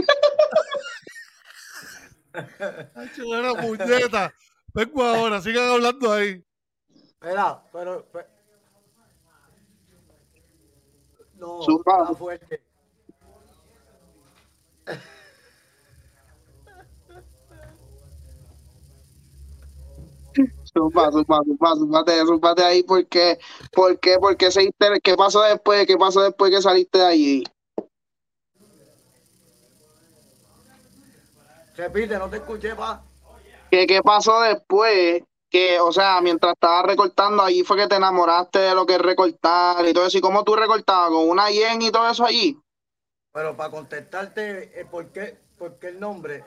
[2.96, 4.34] Ay, buena puñeta.
[4.74, 6.44] Vengo ahora, sigan hablando ahí.
[6.96, 8.04] Espera, pero.
[8.06, 8.26] pe-
[11.36, 12.04] No, Zumba.
[12.04, 12.62] está fuerte.
[20.74, 23.38] Zumba, zumba, zumba, zumbate, zumbate ahí porque,
[23.74, 24.18] ¿por qué?
[24.20, 25.00] ¿Por qué seguiste?
[25.04, 25.86] ¿Qué pasó después?
[25.86, 27.44] ¿Qué pasó después que saliste de allí?
[31.76, 33.04] Repite, no te escuché, pa.
[33.70, 35.24] ¿Qué, qué pasó después?
[35.50, 39.02] Que, o sea, mientras estabas recortando, allí fue que te enamoraste de lo que es
[39.02, 40.18] recortar y todo eso.
[40.18, 41.10] ¿Y cómo tú recortabas?
[41.10, 42.58] ¿Con una yen y todo eso allí?
[43.34, 46.46] Pero para contestarte, ¿por, qué, ¿por qué el nombre?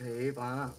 [0.00, 0.72] Sí, pana.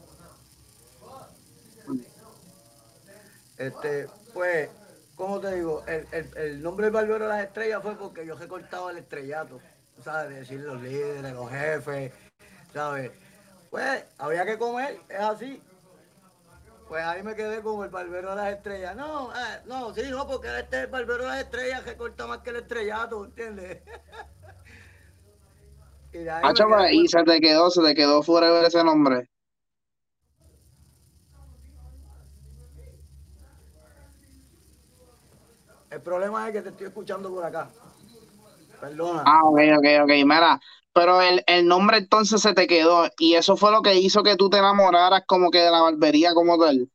[3.55, 4.69] Este, pues,
[5.15, 5.84] ¿cómo te digo?
[5.86, 9.60] El, el, el nombre del barbero de las estrellas fue porque yo recortaba el estrellato,
[10.03, 10.39] ¿sabes?
[10.39, 12.12] Decir los líderes, los jefes,
[12.73, 13.12] ¿sabes?
[13.69, 15.62] Pues, había que comer, es así.
[16.88, 18.95] Pues ahí me quedé como el barbero de las estrellas.
[18.95, 22.25] No, eh, no, sí, no, porque este es el barbero de las estrellas que corta
[22.25, 23.84] más que el estrellato, ¿entiendes?
[26.13, 29.30] y me Hacho, y se te quedó, se te quedó forever ese nombre.
[35.89, 37.69] El problema es que te estoy escuchando por acá.
[38.80, 39.24] Perdona.
[39.26, 40.10] Ah, ok, ok, ok.
[40.26, 40.60] Mira,
[40.93, 44.36] pero el, el nombre entonces se te quedó y eso fue lo que hizo que
[44.38, 46.89] tú te enamoraras como que de la barbería como tal.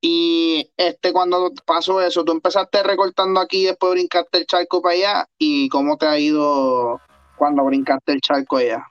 [0.00, 5.28] Y este cuando pasó eso, tú empezaste recortando aquí, después brincaste el charco para allá
[5.36, 7.00] y cómo te ha ido
[7.38, 8.84] cuando brincaste el charco allá.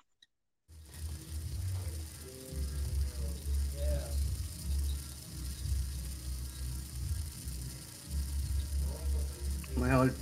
[9.76, 10.14] Mejor.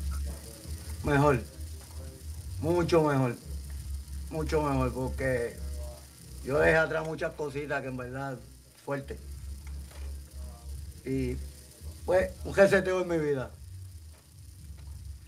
[1.04, 1.40] Mejor.
[2.60, 3.36] Mucho mejor.
[4.32, 5.56] Mucho mejor, porque
[6.44, 8.38] yo dejé atrás muchas cositas que en verdad
[8.84, 9.18] fuerte.
[11.06, 11.38] Y
[12.06, 13.52] pues un reseteo en mi vida.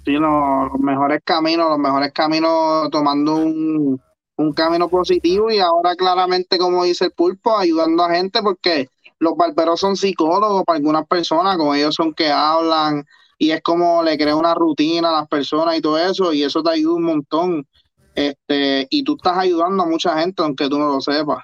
[0.07, 4.01] Sí, lo- los mejores caminos, los mejores caminos tomando un,
[4.37, 8.87] un camino positivo y ahora claramente, como dice el pulpo, ayudando a gente porque
[9.19, 13.05] los barberos son psicólogos para algunas personas, como ellos son que hablan
[13.37, 16.63] y es como le crea una rutina a las personas y todo eso y eso
[16.63, 17.67] te ayuda un montón.
[18.15, 21.39] Este, y tú estás ayudando a mucha gente aunque tú no lo sepas.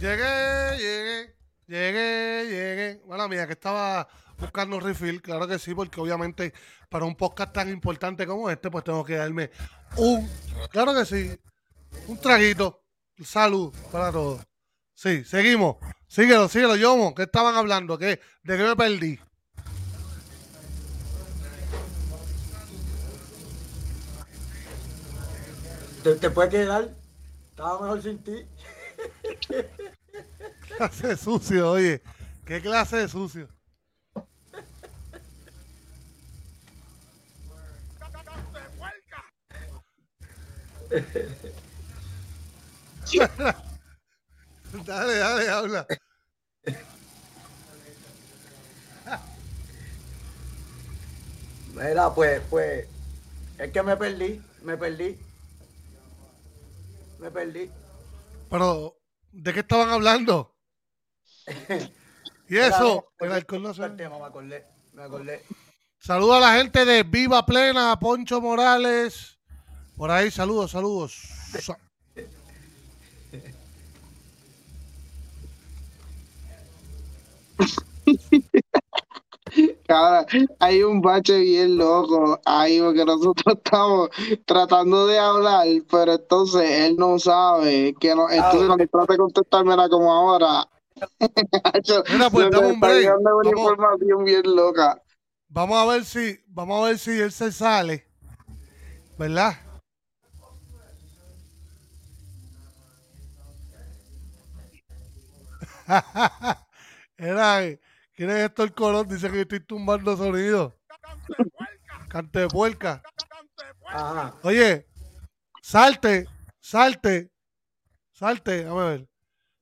[0.00, 1.34] Llegué, llegué,
[1.68, 3.00] llegué, llegué.
[3.06, 4.08] Bueno, mía, que estaba
[4.40, 6.52] buscando refill, claro que sí, porque obviamente
[6.88, 9.50] para un podcast tan importante como este, pues tengo que darme
[9.96, 10.28] un,
[10.70, 11.38] claro que sí,
[12.06, 12.82] un traguito.
[13.22, 14.40] Salud para todos.
[14.94, 15.76] Sí, seguimos.
[16.08, 17.14] Síguelo, síguelo, Yomo.
[17.14, 17.98] ¿Qué estaban hablando?
[17.98, 18.20] ¿Qué?
[18.42, 19.18] ¿De qué me perdí?
[26.02, 26.94] ¿Te, te puede quedar?
[27.50, 28.46] Estaba mejor sin ti.
[30.76, 32.02] clase de sucio, oye.
[32.46, 33.48] ¿Qué clase de sucio?
[44.86, 45.86] dale, dale, habla.
[51.74, 52.86] Mira, pues, pues,
[53.58, 55.16] es que me perdí, me perdí.
[57.18, 57.70] Me perdí.
[58.50, 58.96] Pero,
[59.32, 60.56] ¿de qué estaban hablando?
[62.48, 65.44] y eso, el alcohol no se- El tema, me acordé, me acordé.
[65.98, 69.38] Saludo a la gente de Viva Plena, Poncho Morales.
[70.00, 71.12] Por ahí, saludos, saludos.
[71.60, 71.76] Sa-
[79.86, 80.24] Cara,
[80.58, 84.08] hay un bache bien loco ahí porque nosotros estamos
[84.46, 89.90] tratando de hablar, pero entonces él no sabe que no, entonces cuando trata de contestármela
[89.90, 90.66] como ahora.
[92.10, 93.18] Mira, pues, dame un break.
[93.18, 93.52] una Vamos.
[93.52, 95.02] información bien loca.
[95.50, 98.06] Vamos a ver si, vamos a ver si él se sale.
[99.18, 99.56] ¿Verdad?
[107.16, 107.60] Era,
[108.14, 109.08] ¿quién es Héctor Colón?
[109.08, 110.76] Dice que estoy tumbando sonido.
[112.08, 113.02] Cante de puerca.
[113.86, 114.34] Ajá.
[114.42, 114.86] Oye,
[115.62, 116.26] salte,
[116.60, 117.30] salte,
[118.12, 119.08] salte, a ver,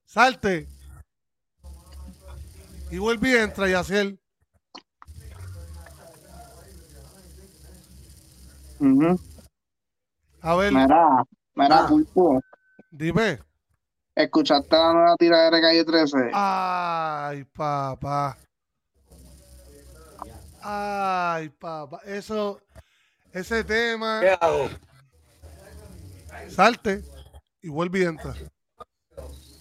[0.05, 0.69] salte.
[2.91, 4.21] Y vuelve y entra y así él.
[10.41, 11.89] A ver, Mira, mira, Ah.
[11.89, 12.41] Pulpo,
[12.91, 13.41] dime.
[14.19, 16.17] ¿Escuchaste la nueva tiradera de Calle 13?
[16.35, 18.37] Ay, papá.
[20.61, 22.01] Ay, papá.
[22.05, 22.61] Eso,
[23.33, 24.69] ese tema, ¿Qué hago?
[26.49, 27.03] salte
[27.63, 28.35] y vuelve y entra.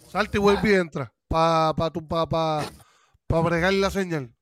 [0.10, 1.12] Salte y vuelve y entra.
[1.28, 2.66] Pa, pa, tu, pa, pa,
[3.28, 4.34] pa bregar la señal.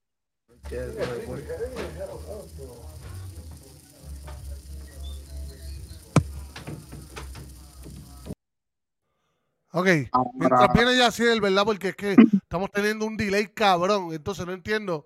[9.78, 9.88] Ok,
[10.36, 11.66] mientras viene Yaciel, ¿verdad?
[11.66, 14.14] Porque es que estamos teniendo un delay cabrón.
[14.14, 15.06] Entonces no entiendo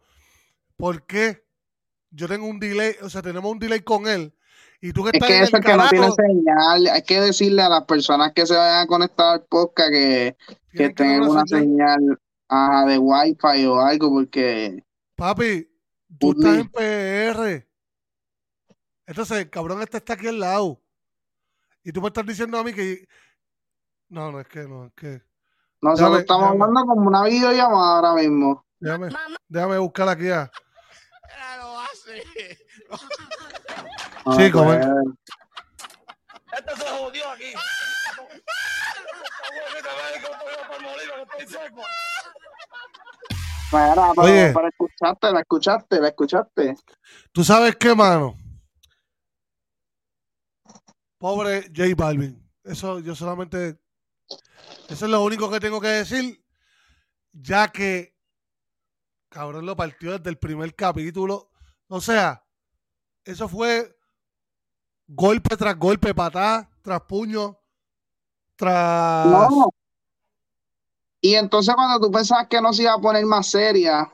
[0.77, 1.43] por qué
[2.11, 4.31] yo tengo un delay, o sea, tenemos un delay con él.
[4.79, 6.87] Y tú que es estás que en eso el es que no tiene señal.
[6.87, 10.37] Hay que decirle a las personas que se vayan a conectar al podcast que,
[10.71, 11.97] que tengan una señal.
[11.97, 14.83] señal ajá, de wifi o algo, porque
[15.15, 15.67] Papi,
[16.19, 16.47] tú Pudli.
[16.47, 17.67] estás en PR.
[19.07, 20.79] Entonces, el cabrón este está aquí al lado.
[21.83, 23.07] Y tú me estás diciendo a mí que.
[24.09, 25.21] No, no, es que no, es que.
[25.81, 26.63] nosotros Déjame- estamos déjame.
[26.63, 28.65] hablando como una videollamada ahora mismo.
[28.79, 29.09] Déjame,
[29.47, 30.49] déjame buscar aquí a.
[34.25, 34.85] Ah, Sí, como pues,
[36.57, 37.53] Esto se jodió aquí.
[43.71, 44.51] mira, pero, Oye.
[44.53, 46.75] pero escuchaste, la escuchaste, la escuchaste.
[47.31, 48.35] ¿Tú sabes qué, mano?
[51.17, 52.49] Pobre J Balvin.
[52.63, 53.77] Eso yo solamente.
[54.89, 56.43] Eso es lo único que tengo que decir.
[57.31, 58.17] Ya que.
[59.29, 61.51] Cabrón lo partió desde el primer capítulo.
[61.87, 62.43] O sea,
[63.23, 63.95] eso fue
[65.07, 67.59] golpe tras golpe, patada tras puño,
[68.55, 69.27] tras.
[69.27, 69.69] No.
[71.21, 74.11] Y entonces cuando tú pensabas que no se iba a poner más seria,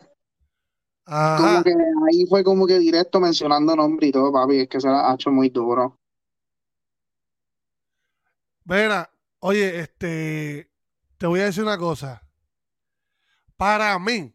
[1.06, 1.38] Ajá.
[1.38, 4.90] como que ahí fue como que directo mencionando nombre y todo, papi, es que se
[4.90, 5.98] la ha hecho muy duro.
[8.66, 9.10] Mira,
[9.48, 10.72] oye, este,
[11.20, 12.28] te voy a decir una cosa.
[13.56, 14.34] Para mí,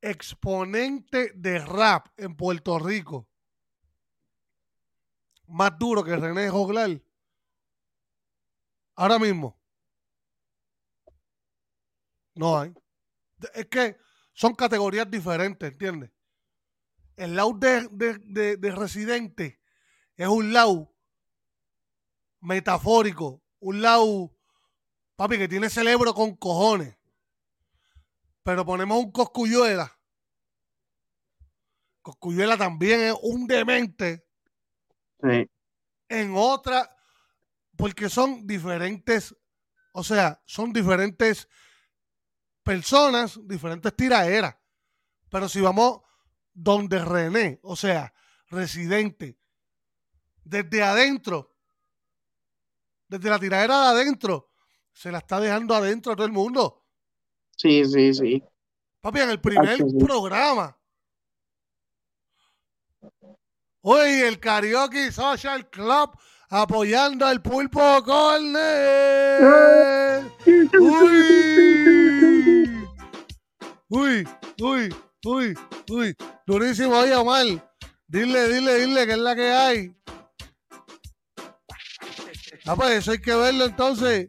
[0.00, 3.28] exponente de rap en Puerto Rico,
[5.46, 7.00] más duro que René Joglar,
[8.96, 9.58] ahora mismo,
[12.34, 12.72] no hay.
[13.54, 13.96] Es que
[14.32, 16.10] son categorías diferentes, ¿entiendes?
[17.16, 19.60] El lado de, de, de- de residente
[20.16, 20.89] es un lado
[22.40, 24.34] metafórico, un lado,
[25.16, 26.96] papi, que tiene cerebro con cojones.
[28.42, 29.96] Pero ponemos un Coscuyuela.
[32.02, 34.26] Coscuyuela también es un demente
[35.22, 35.50] Sí.
[36.08, 36.96] en otra,
[37.76, 39.36] porque son diferentes,
[39.92, 41.46] o sea, son diferentes
[42.62, 44.56] personas, diferentes tiraderas.
[45.28, 46.00] Pero si vamos
[46.54, 48.14] donde René, o sea,
[48.48, 49.38] residente,
[50.42, 51.49] desde adentro,
[53.10, 54.50] desde la tiradera de adentro,
[54.92, 56.86] se la está dejando adentro a todo el mundo.
[57.56, 58.42] Sí, sí, sí.
[59.00, 59.84] Papi, en el primer sí.
[59.98, 60.76] programa.
[63.82, 66.16] Hoy el Karaoke Social Club
[66.50, 69.42] apoyando al Pulpo Corner.
[70.78, 71.20] Uy.
[73.88, 74.28] Uy,
[74.62, 74.94] uy,
[75.24, 75.54] uy,
[75.90, 76.16] uy.
[76.46, 77.46] Durísimo, oye, Omar.
[78.06, 79.96] Dile, dile, dile que es la que hay.
[82.66, 84.26] Ah, pues eso hay que verlo entonces.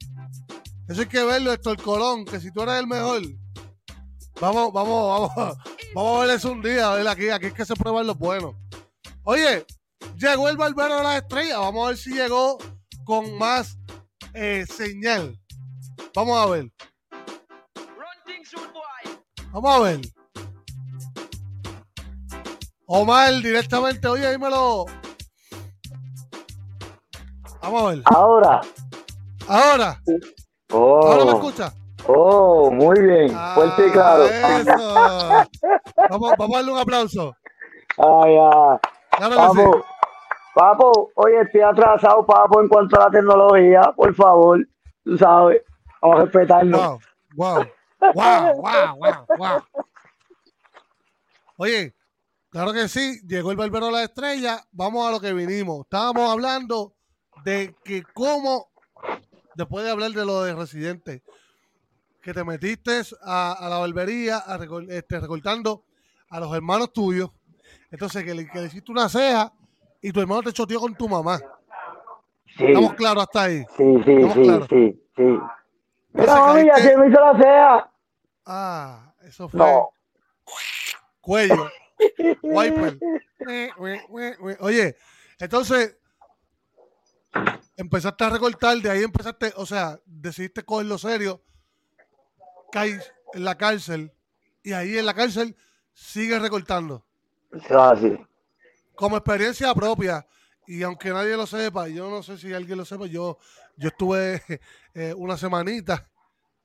[0.88, 3.21] Eso hay que verlo, esto el Colón, que si tú eres el mejor.
[4.39, 5.57] Vamos, vamos, vamos,
[5.95, 8.17] vamos a ver eso un día, a ver aquí, aquí es que se prueban los
[8.17, 8.55] buenos.
[9.23, 9.65] Oye,
[10.17, 12.57] llegó el barbero de las estrellas, vamos a ver si llegó
[13.05, 13.77] con más
[14.34, 15.39] eh, señal.
[16.15, 16.71] Vamos a ver.
[19.51, 20.01] Vamos a ver.
[22.86, 24.86] Omar, directamente, oye, dímelo.
[27.62, 28.01] Vamos a ver.
[28.05, 28.62] Ahora.
[29.47, 30.01] Ahora.
[30.74, 31.74] Oh, Ahora me escucha.
[32.07, 33.38] oh, muy bien.
[33.53, 34.24] Fuerte y claro.
[34.43, 35.47] Ah.
[36.09, 37.36] Vamos, vamos a darle un aplauso.
[37.97, 38.78] Ay, ay.
[39.18, 39.68] Claro que sí.
[39.68, 39.86] Papo,
[40.55, 44.66] papo, oye, estoy atrasado, papo, en cuanto a la tecnología, por favor,
[45.03, 45.62] tú sabes,
[46.01, 46.82] vamos a respetarnos.
[46.82, 46.99] Wow,
[47.36, 47.66] wow,
[48.16, 49.62] wow, wow, wow, wow.
[51.57, 51.93] Oye,
[52.49, 55.82] claro que sí, llegó el barbero de la estrella, vamos a lo que vinimos.
[55.82, 56.93] Estábamos hablando
[57.43, 58.69] de que cómo,
[59.55, 61.23] después de hablar de lo de residente,
[62.21, 65.86] que te metiste a, a la barbería a recol- este, recortando
[66.29, 67.32] a los hermanos tuyos,
[67.89, 69.51] entonces que le, que le hiciste una ceja
[70.01, 71.39] y tu hermano te choteó con tu mamá.
[72.57, 73.63] Sí, Estamos claros hasta ahí.
[73.77, 74.67] sí, sí, sí, claros.
[74.69, 75.23] sí, sí.
[76.13, 77.91] Ya caíste- se me hizo la ceja.
[78.45, 79.89] Ah, eso fue No,
[81.21, 81.69] cuello.
[82.41, 82.99] Wiper.
[84.59, 84.95] Oye,
[85.39, 85.97] entonces
[87.77, 91.43] empezaste a recortar, de ahí empezaste, o sea, decidiste cogerlo serio,
[92.71, 94.13] caes en la cárcel
[94.63, 95.55] y ahí en la cárcel
[95.93, 97.05] sigues recortando.
[97.51, 98.17] es así.
[98.95, 100.25] Como experiencia propia,
[100.67, 103.38] y aunque nadie lo sepa, yo no sé si alguien lo sepa, yo,
[103.77, 104.41] yo estuve
[104.93, 106.09] eh, una semanita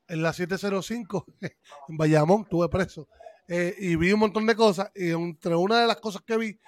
[0.07, 3.07] en la 705 en Bayamón, estuve preso,
[3.47, 6.59] eh, y vi un montón de cosas, y entre una de las cosas que vi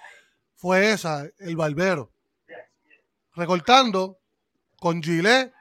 [0.56, 2.12] fue esa, el barbero,
[3.34, 4.18] recortando
[4.78, 5.52] con gilet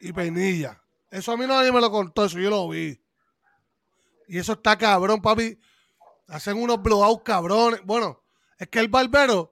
[0.00, 0.80] y peinilla.
[1.10, 3.00] Eso a mí nadie me lo contó, eso yo lo vi.
[4.28, 5.58] Y eso está cabrón, papi.
[6.28, 7.84] Hacen unos blowouts cabrones.
[7.84, 8.20] Bueno,
[8.58, 9.50] es que el barbero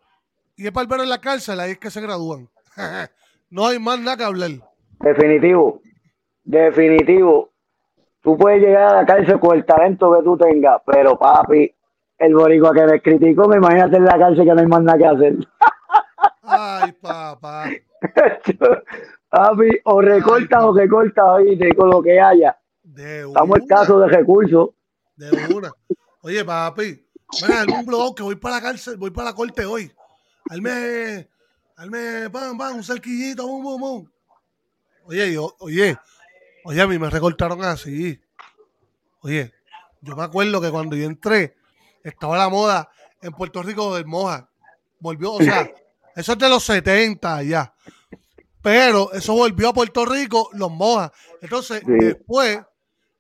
[0.57, 2.49] y el barbero en la cárcel, ahí es que se gradúan.
[3.51, 4.51] no hay más nada que hablar.
[5.01, 5.80] Definitivo,
[6.44, 7.51] definitivo.
[8.22, 11.72] Tú puedes llegar a la cárcel con el talento que tú tengas, pero papi,
[12.18, 14.99] el boricua que me criticó, me imagínate en la cárcel que no hay más nada
[14.99, 15.36] que hacer.
[16.49, 17.70] Ay, papá.
[19.30, 22.59] papi, o recortas o recortas, oíste, con lo que haya.
[22.82, 24.70] De Estamos caso de recursos.
[25.16, 25.72] de una.
[26.22, 27.07] Oye, papi,
[27.42, 29.92] mira, un blowout que voy para la cárcel, voy para la corte hoy.
[30.51, 31.28] Hazme,
[31.76, 34.09] hazme, pam, pam, un cerquillito, bum, bum, bum.
[35.05, 35.96] Oye, yo, oye,
[36.64, 38.20] oye, a mí me recortaron así.
[39.20, 39.53] Oye,
[40.01, 41.57] yo me acuerdo que cuando yo entré,
[42.03, 42.90] estaba la moda
[43.20, 44.49] en Puerto Rico del moja.
[45.01, 45.70] Volvió, o sea,
[46.18, 47.74] eso es de los 70 ya.
[48.62, 51.12] Pero eso volvió a Puerto Rico, los mojas.
[51.40, 51.92] Entonces, Sí.
[52.00, 52.60] después,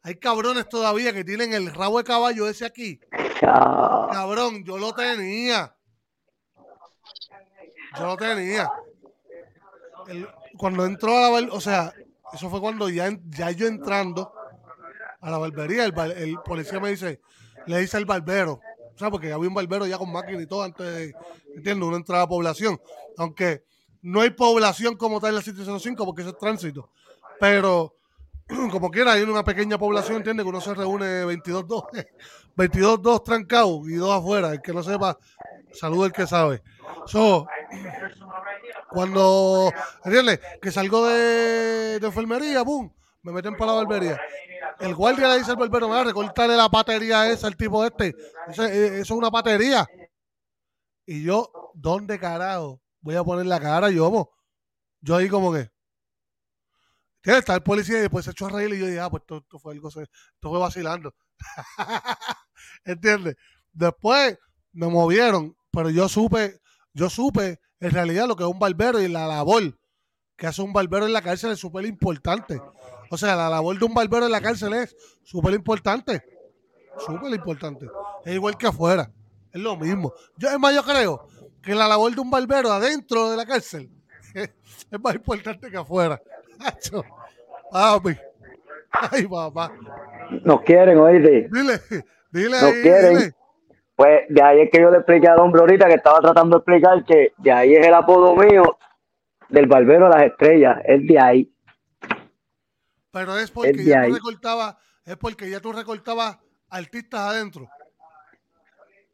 [0.02, 3.00] hay cabrones todavía que tienen el rabo de caballo ese aquí.
[3.42, 5.74] Ah, Cabrón, yo lo tenía.
[7.98, 8.70] Yo lo tenía.
[10.08, 11.92] El- cuando entró a la bar- o sea,
[12.32, 14.32] eso fue cuando ya, ya yo entrando
[15.20, 17.20] a la barbería, el, el policía me dice,
[17.66, 18.60] le dice al barbero,
[18.98, 21.14] o sea, porque había un barbero ya con máquina y todo antes de,
[21.54, 22.80] entiendo, una entrada a población.
[23.16, 23.62] Aunque
[24.02, 26.90] no hay población como tal en la 705 porque eso es tránsito.
[27.38, 27.94] Pero
[28.72, 32.06] como quiera, hay una pequeña población, entiende que uno se reúne 22-2,
[32.56, 34.50] 22-2 trancados y dos afuera.
[34.50, 35.16] El que no sepa,
[35.72, 36.60] saluda el que sabe.
[37.06, 37.46] So,
[38.90, 39.72] cuando,
[40.04, 40.40] ¿entiendes?
[40.60, 42.90] Que salgo de, de enfermería, pum,
[43.22, 44.20] me meten para la barbería.
[44.80, 48.14] El guardia le dice al barbero, mira, recortarle la patería esa al tipo este.
[48.48, 49.86] Eso, es- eso es una patería.
[51.06, 54.10] Y yo, ¿dónde carajo voy a poner la cara yo?
[54.10, 54.30] mo?
[55.00, 55.70] Yo ahí como que,
[57.18, 57.40] ¿Entiendes?
[57.40, 59.38] Está el policía y después se echó a reír y yo dije, ah, pues esto,
[59.38, 60.08] esto fue algo, esto
[60.40, 61.14] fue vacilando.
[62.84, 63.36] ¿Entiendes?
[63.72, 64.38] Después
[64.72, 66.60] me movieron, pero yo supe,
[66.92, 69.78] yo supe en realidad lo que es un barbero y la labor
[70.36, 72.60] que hace un barbero en la cárcel es súper importante.
[73.10, 76.22] O sea, la labor de un barbero en la cárcel es súper importante.
[76.98, 77.86] Súper importante.
[78.24, 79.10] Es igual que afuera.
[79.52, 80.12] Es lo mismo.
[80.36, 81.26] Yo, es más, yo creo
[81.62, 83.88] que la labor de un barbero adentro de la cárcel
[84.34, 84.50] es,
[84.90, 86.20] es más importante que afuera.
[86.60, 87.04] Hacho,
[87.70, 88.16] Papi.
[88.90, 89.72] Ay, papá.
[90.44, 91.48] nos quieren, oíste.
[91.52, 91.80] Dile,
[92.30, 93.18] dile Nos ahí, quieren.
[93.18, 93.34] dile.
[93.94, 96.58] Pues de ahí es que yo le expliqué al hombre ahorita que estaba tratando de
[96.60, 98.78] explicar que de ahí es el apodo mío
[99.48, 100.78] del barbero de las estrellas.
[100.84, 101.52] Es de ahí.
[103.10, 106.38] Pero es porque de ya tú recortabas, es porque ya tú recortabas
[106.68, 107.68] artistas adentro.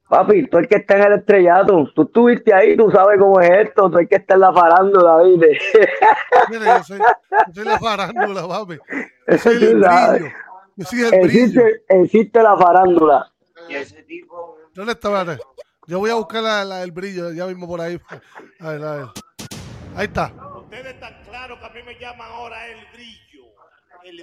[0.08, 3.50] Papi, tú el que está en el estrellato, tú estuviste ahí, tú sabes cómo es
[3.68, 5.58] esto, tú el que está en la farándula, ¿viste?
[6.50, 8.78] Mira, yo soy, yo soy la farándula, papi.
[9.28, 10.32] Yo soy el brillo.
[10.76, 11.60] Yo soy el brillo.
[11.62, 13.32] Existe, existe la farándula.
[14.74, 15.38] ¿Dónde está?
[15.86, 17.98] Yo voy a buscar la, la- el brillo ya mismo por ahí.
[18.60, 19.06] A ver, a ver.
[19.96, 20.32] Ahí está.
[20.56, 23.33] Ustedes están claros que a mí me llaman ahora el brillo.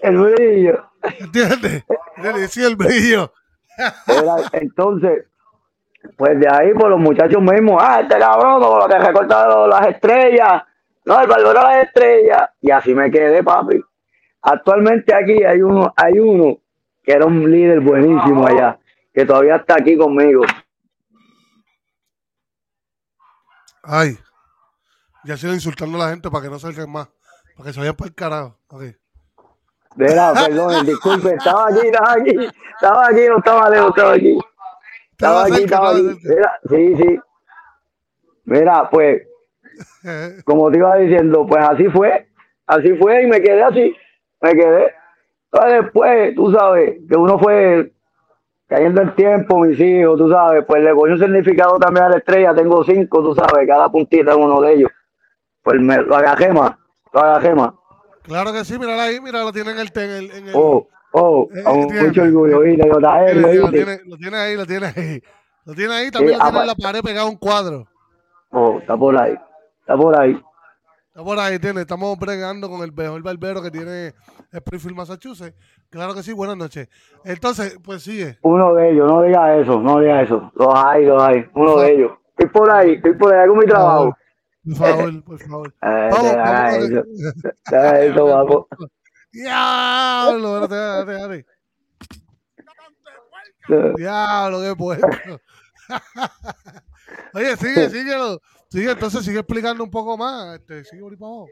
[0.02, 0.92] El brillo.
[1.20, 1.86] ¿Entiendes?
[2.18, 2.52] ¿Entiendes?
[2.52, 3.34] Sí, el brillo.
[4.08, 5.26] Era- entonces,
[6.18, 9.88] pues de ahí, por los muchachos mismos, ah, este cabrón, como lo que recorta las
[9.88, 10.64] estrellas,
[11.06, 13.82] no, el barbero de las estrellas, y así me quedé, papi.
[14.44, 16.58] Actualmente aquí hay uno, hay uno
[17.04, 18.80] que era un líder buenísimo allá,
[19.14, 20.44] que todavía está aquí conmigo.
[23.84, 24.18] Ay.
[25.24, 27.08] Ya sigo insultando a la gente para que no salgan más.
[27.56, 28.60] Para que se vayan para el carajo.
[28.68, 28.84] Ok.
[29.96, 34.40] Verá, perdón, disculpe, estaba aquí, estaba aquí, estaba aquí, no estaba lejos, estaba aquí.
[35.12, 36.20] Estaba aquí, estaba aquí.
[36.24, 37.20] Mira, sí, sí.
[38.46, 39.24] Mira, pues,
[40.46, 42.28] como te iba diciendo, pues así fue,
[42.68, 43.96] así fue y me quedé así,
[44.42, 44.94] me quedé.
[45.52, 47.92] Entonces después, tú sabes, que uno fue
[48.68, 52.18] cayendo el tiempo, mis hijos, tú sabes, pues le cogí un significado también a la
[52.18, 54.92] estrella, tengo cinco, tú sabes, cada puntita es uno de ellos.
[55.62, 56.72] Pues me, lo agarré más,
[57.12, 57.74] lo agarré más.
[58.24, 59.92] Claro que sí, mírala ahí, mira, lo tiene en el.
[59.96, 63.58] En el, en el Oh, oh, Eh, tiene- mucho orgullo, tiene- ¿viste?
[63.60, 65.24] lo, tiene, lo tiene ahí, lo tiene ahí.
[65.66, 67.88] Lo tiene ahí, también Sí, lo tiene apa- en la pared pegado a un cuadro.
[68.52, 69.36] Oh, está por ahí,
[69.82, 70.40] está por ahí.
[71.08, 71.82] Está por ahí, tiene.
[71.82, 74.14] Estamos bregando con el mejor barbero que tiene
[74.52, 75.56] Springfield, Massachusetts.
[75.90, 76.88] Claro que sí, buenas noches.
[77.26, 78.38] Entonces, pues sigue.
[78.44, 80.52] Uno de ellos, no diga eso, no diga eso.
[80.56, 82.12] Los hay, los hay, uno de ellos.
[82.38, 84.16] Estoy por ahí, estoy por ahí con mi trabajo.
[84.64, 85.74] Por favor, por favor.
[85.82, 87.04] Vamos, haga vamos, eso,
[87.66, 88.66] haga eso, vamos.
[89.32, 91.46] Diablo, espérate, espérate,
[93.68, 93.94] espérate.
[93.98, 95.08] Diablo, qué puerco.
[97.34, 98.40] Oye, sigue, síguelo.
[98.70, 100.56] Sigue, entonces sigue explicando un poco más.
[100.56, 101.48] Este, sigue por abajo.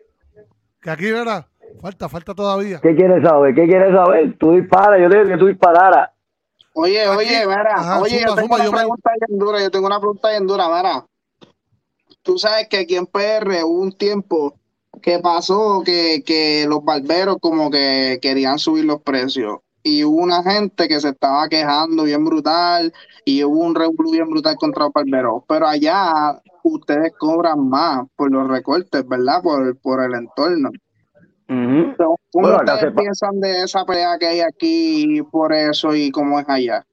[0.82, 1.48] Que aquí, verá,
[1.82, 2.80] falta, falta todavía.
[2.82, 3.54] ¿Qué quieres saber?
[3.54, 4.38] ¿Qué quieres saber?
[4.38, 6.12] Tú dispara, yo dije que tú dispararas.
[6.74, 9.88] Oye, oye, mira, oye, zumba, yo tengo una yo me- pregunta bien dura, yo tengo
[9.88, 11.06] una pregunta bien dura, mira.
[12.24, 14.54] Tú sabes que aquí en PR hubo un tiempo
[15.02, 20.44] que pasó que, que los barberos como que querían subir los precios y hubo una
[20.44, 22.94] gente que se estaba quejando bien brutal
[23.24, 28.30] y hubo un revuelo bien brutal contra los barberos, pero allá ustedes cobran más por
[28.32, 29.42] los recortes, ¿verdad?
[29.42, 30.70] Por, por el entorno.
[31.50, 31.96] Ujú.
[31.98, 35.96] ¿Cómo Bueno, acá ustedes se pa- piensan de esa pelea que hay aquí por eso
[35.96, 36.86] y cómo es allá?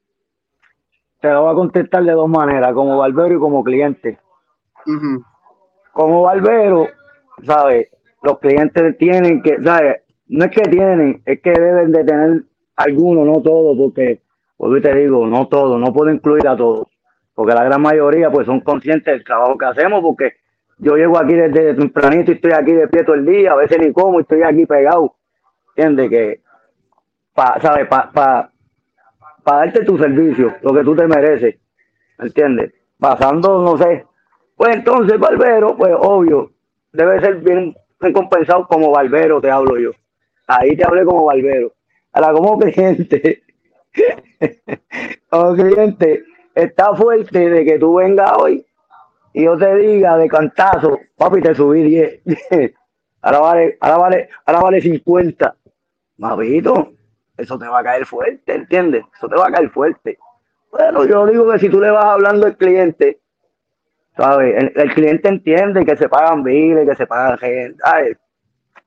[1.21, 4.19] Te lo voy a contestar de dos maneras, como barbero y como cliente.
[5.93, 6.89] Como barbero,
[7.45, 7.89] ¿sabes?
[8.23, 10.03] Los clientes tienen que, ¿sabes?
[10.29, 12.43] No es que tienen, es que deben de tener
[12.77, 14.21] algunos, no todos, porque,
[14.57, 16.89] porque te digo, no todos, no puedo incluir a todos,
[17.35, 20.35] porque la gran mayoría pues son conscientes del trabajo que hacemos, porque
[20.79, 23.79] yo llego aquí desde tempranito y estoy aquí de pie todo el día, a veces
[23.79, 25.15] ni como, estoy aquí pegado,
[25.75, 26.11] ¿entiendes?
[26.11, 26.41] Que,
[27.35, 27.87] pa, ¿sabes?
[27.87, 28.51] Para pa,
[29.43, 31.57] pa darte tu servicio, lo que tú te mereces,
[32.19, 32.75] ¿entiendes?
[32.99, 34.05] Pasando, no sé,
[34.57, 36.51] pues entonces, barbero, pues obvio,
[36.93, 39.91] debe ser bien recompensado como barbero, te hablo yo.
[40.47, 41.73] Ahí te hablé como barbero.
[42.13, 43.43] Ahora, como cliente,
[45.31, 48.65] como cliente, está fuerte de que tú vengas hoy
[49.35, 52.21] y yo te diga de cantazo, papi, te subí 10.
[53.21, 55.55] ahora vale, ahora vale, ahora vale 50.
[56.17, 56.95] Mavito,
[57.37, 59.05] eso te va a caer fuerte, ¿entiendes?
[59.15, 60.19] Eso te va a caer fuerte.
[60.73, 63.21] Bueno, yo digo que si tú le vas hablando al cliente,
[64.17, 64.55] ¿sabes?
[64.57, 67.79] El, el cliente entiende que se pagan biles, que se pagan gente.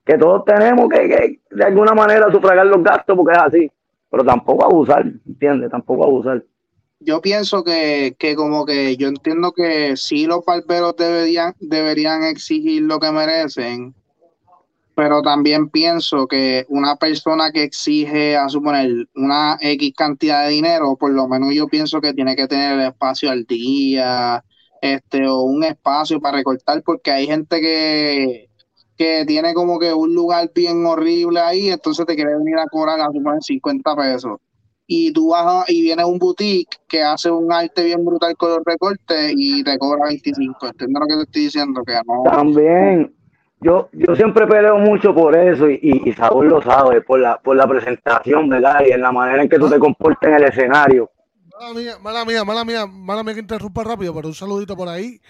[0.04, 3.70] Que todos tenemos que, que de alguna manera sufragar los gastos porque es así,
[4.10, 5.70] pero tampoco abusar, ¿entiendes?
[5.70, 6.42] Tampoco abusar.
[7.00, 12.82] Yo pienso que, que como que yo entiendo que sí los barberos deberían, deberían exigir
[12.82, 13.94] lo que merecen,
[14.94, 20.96] pero también pienso que una persona que exige, a suponer, una X cantidad de dinero,
[20.96, 24.44] por lo menos yo pienso que tiene que tener el espacio al día,
[24.80, 28.48] este, o un espacio para recortar, porque hay gente que,
[28.96, 33.00] que tiene como que un lugar bien horrible ahí, entonces te quiere venir a cobrar,
[33.00, 34.38] a suponer, 50 pesos
[34.92, 38.50] y tú vas a- y viene un boutique que hace un arte bien brutal con
[38.50, 40.66] los recortes y te cobra 25.
[40.66, 41.82] ¿Entiendes lo que te estoy diciendo?
[41.84, 42.24] Que no.
[42.28, 43.14] También,
[43.60, 47.38] yo, yo siempre peleo mucho por eso y, y, y Saúl lo sabe, por la,
[47.38, 48.80] por la presentación, ¿verdad?
[48.84, 51.08] Y en la manera en que tú te comportas en el escenario.
[51.60, 54.88] Mala mía, mala mía, mala mía, mala mía que interrumpa rápido, pero un saludito por
[54.88, 55.20] ahí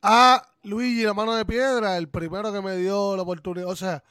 [0.00, 4.02] a Luigi, la mano de piedra, el primero que me dio la oportunidad, o sea,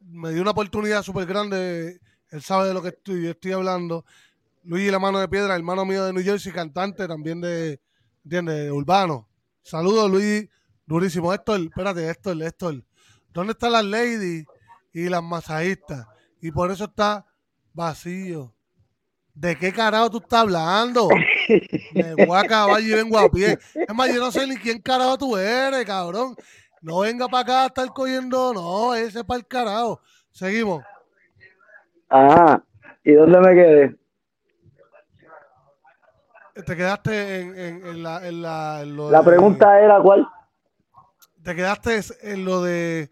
[0.00, 4.04] me dio una oportunidad súper grande, él sabe de lo que estoy, estoy hablando,
[4.62, 7.80] Luigi La Mano de Piedra, hermano mío de New Jersey, cantante también de,
[8.22, 8.54] ¿entiendes?
[8.54, 9.28] De Urbano.
[9.62, 10.48] Saludos, Luigi.
[10.86, 11.32] Durísimo.
[11.32, 12.84] Héctor, espérate, Héctor, Héctor.
[13.32, 14.44] ¿Dónde están las ladies
[14.92, 16.06] y las masajistas?
[16.40, 17.26] Y por eso está
[17.72, 18.55] vacío.
[19.36, 21.08] ¿De qué carajo tú estás hablando?
[21.92, 23.58] Me voy a acabar y vengo a pie.
[23.74, 26.34] Es más, yo no sé ni quién carajo tú eres, cabrón.
[26.80, 30.00] No venga para acá a estar cogiendo, no, ese es para el carajo.
[30.32, 30.82] Seguimos.
[32.08, 32.62] Ajá.
[33.04, 33.96] ¿Y dónde me quedé?
[36.64, 40.26] Te quedaste en, en- en la, en la, en lo La de- pregunta era cuál.
[41.42, 43.10] Te quedaste en lo de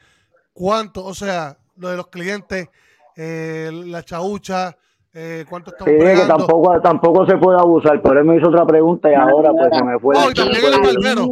[0.55, 2.69] cuánto, o sea, lo de los clientes,
[3.15, 4.77] eh, la chaucha,
[5.15, 8.49] eh, cuánto Sí, estamos dije que tampoco, tampoco se puede abusar, pero él me hizo
[8.49, 10.17] otra pregunta y ahora pues se me fue.
[10.17, 11.31] Oh, el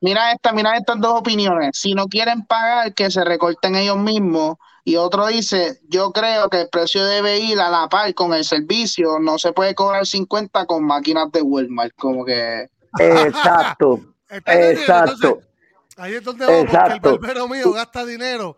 [0.00, 1.70] mira esta, mira estas dos opiniones.
[1.74, 4.56] Si no quieren pagar, que se recorten ellos mismos.
[4.84, 8.44] Y otro dice, yo creo que el precio debe ir a la par con el
[8.44, 9.18] servicio.
[9.20, 11.92] No se puede cobrar 50 con máquinas de Walmart.
[11.96, 14.00] Como que Exacto,
[14.30, 15.12] exacto.
[15.12, 15.48] Entonces,
[15.96, 18.56] ahí es donde vamos, porque el barbero mío gasta dinero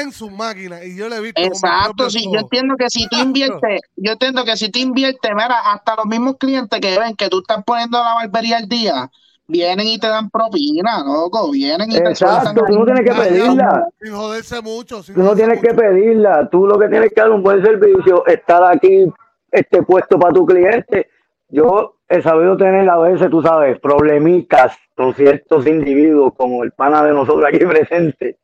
[0.00, 3.16] en sus máquinas y yo le he visto Exacto, sí, yo entiendo que si tú
[3.18, 7.28] inviertes, yo entiendo que si tú inviertes, mira, hasta los mismos clientes que ven que
[7.28, 9.10] tú estás poniendo la barbería al día,
[9.48, 13.88] vienen y te dan propina, loco, vienen y te Exacto, tú no tienes que pedirla.
[14.00, 15.02] Sin joderse mucho.
[15.02, 16.48] sin Tú no tienes que pedirla.
[16.50, 19.06] Tú lo que tienes que dar un buen servicio, estar aquí
[19.50, 21.08] este puesto para tu cliente.
[21.48, 27.04] Yo he sabido tener a veces, tú sabes, problemitas con ciertos individuos, como el pana
[27.04, 28.38] de nosotros aquí presente.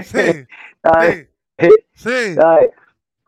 [0.00, 0.46] Sí,
[0.82, 1.28] ¿Sabes?
[1.58, 2.70] sí, sí, ¿Sabes?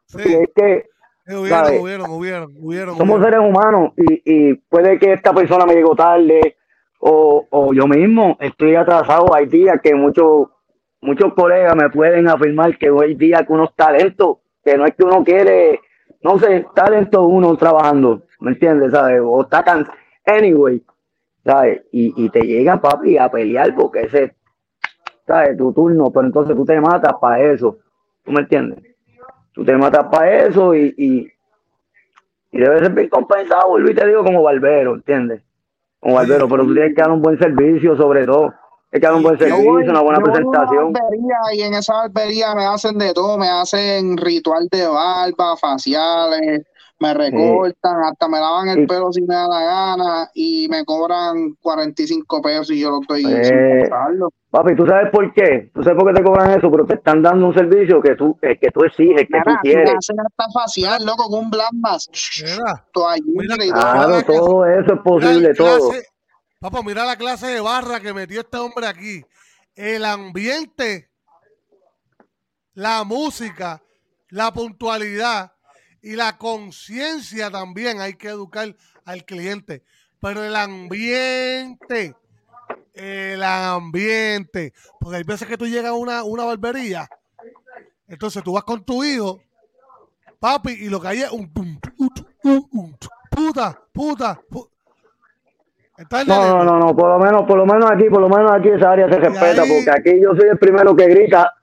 [0.06, 0.34] sí.
[0.34, 0.86] Es que
[1.26, 2.96] Eh, Hubieron, hubieron, hubieron, hubieron.
[2.96, 6.56] somos seres humanos y, y puede que esta persona me llegó tarde
[7.00, 9.34] o, o yo mismo estoy atrasado.
[9.34, 10.48] Hay días que muchos
[11.00, 14.94] muchos colegas me pueden afirmar que hay días que uno es talento, que no es
[14.94, 15.80] que uno quiere,
[16.22, 18.92] no sé, talento uno trabajando, ¿me entiendes?
[18.92, 19.20] ¿Sabes?
[19.24, 19.86] O está can
[20.26, 20.82] anyway,
[21.44, 21.82] ¿sabes?
[21.92, 24.34] Y, y te llega papi a pelear porque ese,
[25.26, 25.56] ¿sabes?
[25.56, 27.78] Tu turno, pero entonces tú te matas para eso,
[28.24, 28.78] ¿tú me entiendes?
[29.52, 31.32] Tú te matas para eso y, y,
[32.52, 35.42] y debe ser bien compensado, vuelvo y te digo, como barbero, ¿entiendes?
[36.00, 38.52] Como barbero, pero tú tienes que dar un buen servicio, sobre todo.
[38.90, 40.92] Tienes que dar un buen Yo servicio, voy- una buena una presentación.
[41.54, 46.62] y en esa barbería me hacen de todo, me hacen ritual de barba, faciales,
[46.98, 48.86] me recortan, hasta me lavan el Sí.
[48.86, 53.24] pelo si me da la gana y me cobran 45 pesos y yo lo estoy
[53.26, 54.20] Eh, sin.
[54.56, 55.70] Papi, ¿tú sabes por qué?
[55.74, 56.70] ¿Tú sabes por qué te cobran eso?
[56.70, 59.52] Pero te están dando un servicio que tú, eh, que tú exiges, que tú Mira,
[59.52, 59.94] me quieres.
[59.98, 62.08] hacen hasta facial, loco, con un blast
[62.42, 63.80] Mira, toallita y todo.
[63.84, 65.90] Ah, Claro, todo eso es mira posible, todo.
[65.90, 66.06] clase-
[66.58, 69.22] Papá, mira la clase de barra que metió este hombre aquí.
[69.74, 71.10] El ambiente,
[72.72, 73.82] la música,
[74.30, 75.52] la puntualidad
[76.00, 79.82] y la conciencia también hay que educar al cliente.
[80.18, 82.14] Pero el ambiente,
[82.96, 84.72] el ambiente.
[85.00, 87.08] Porque hay veces que tú llegas a una, una barbería,
[88.08, 89.40] entonces tú vas con tu hijo,
[90.40, 91.52] papi, y lo que hay es un
[93.30, 94.68] puta, puta, pu-
[95.98, 98.50] ¿Estás No, no, no, no, por lo menos, por lo menos aquí, por lo menos
[98.52, 101.54] aquí esa área se respeta, ahí- porque aquí yo soy el primero que grita,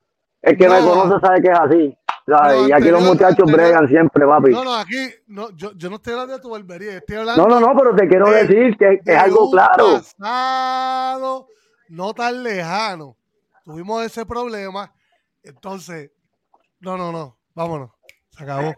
[0.41, 0.89] el que me No.
[0.89, 1.97] conoce sabe que es así.
[2.25, 4.51] No, y aquí los muchachos bregan siempre, papi.
[4.51, 7.59] No, no, aquí, no, yo, yo no estoy hablando de tu barbería, estoy hablando No,
[7.59, 10.01] no, no, pero te quiero de- decir que de es algo claro.
[10.17, 11.47] pasado
[11.89, 13.17] no tan lejano.
[13.65, 14.93] Tuvimos ese problema,
[15.43, 16.11] entonces,
[16.79, 17.91] no, no, no, vámonos,
[18.31, 18.73] se acabó.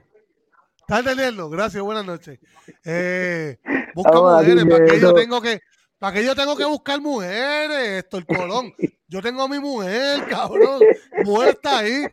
[0.79, 1.49] ¿Estás entendiendo?
[1.49, 2.39] Gracias, buenas noches.
[2.83, 3.57] Eh,
[3.95, 5.59] busca mujeres, ¿para qué yo tengo que,
[5.97, 8.03] para qué yo tengo que buscar mujeres?
[8.03, 8.73] Esto el colón.
[9.07, 10.81] Yo tengo a mi mujer, cabrón.
[11.23, 12.05] Mujer está ahí.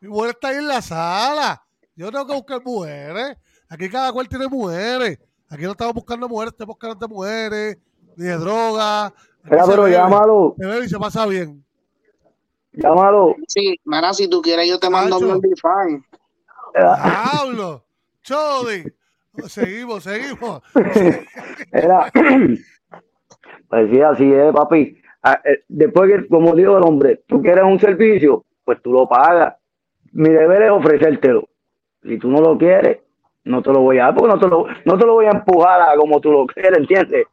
[0.00, 1.62] Mi mujer está ahí en la sala.
[1.96, 3.36] Yo tengo que buscar mujeres.
[3.68, 5.18] Aquí cada cual tiene mujeres.
[5.48, 7.78] Aquí no estamos buscando mujeres, estamos buscando mujeres,
[8.16, 9.12] ni de droga.
[9.48, 11.64] Pero bebe, llámalo, Se bebe y se pasa bien.
[12.72, 13.36] llámalo.
[13.46, 16.04] Sí, mira, si tú quieres, yo te mando mi OnlyFans.
[16.74, 17.84] Diablo.
[18.22, 18.84] Chodi.
[19.48, 20.62] Seguimos, seguimos.
[21.72, 22.10] Era,
[23.68, 24.96] pues sí, así es, papi.
[25.22, 29.08] Ah, eh, Después que, como dijo el hombre, tú quieres un servicio, pues tú lo
[29.08, 29.54] pagas.
[30.12, 31.48] Mi deber es ofrecértelo.
[32.02, 32.98] Si tú no lo quieres,
[33.44, 35.30] no te lo voy a dar, porque no te lo, no te lo voy a
[35.30, 37.26] empujar a como tú lo quieres, ¿entiendes?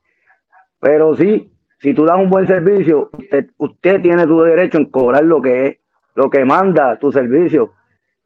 [0.79, 5.23] Pero sí, si tú das un buen servicio, usted, usted tiene tu derecho en cobrar
[5.23, 5.77] lo que es,
[6.15, 7.73] lo que manda tu servicio.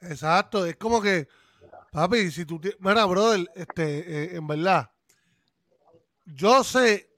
[0.01, 1.27] Exacto, es como que,
[1.91, 4.89] papi, si tú mira, brother, este, eh, en verdad,
[6.25, 7.09] yo sé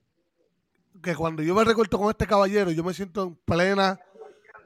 [1.02, 4.00] que cuando yo me recorto con este caballero, yo me siento en plena,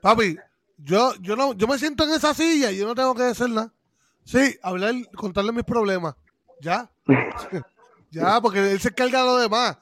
[0.01, 0.37] papi,
[0.83, 3.49] yo, yo no, yo me siento en esa silla y yo no tengo que decir
[3.49, 3.71] nada.
[4.23, 6.15] Sí, hablar, contarle mis problemas.
[6.61, 6.89] Ya.
[8.11, 9.77] ya, porque él se encarga de lo demás.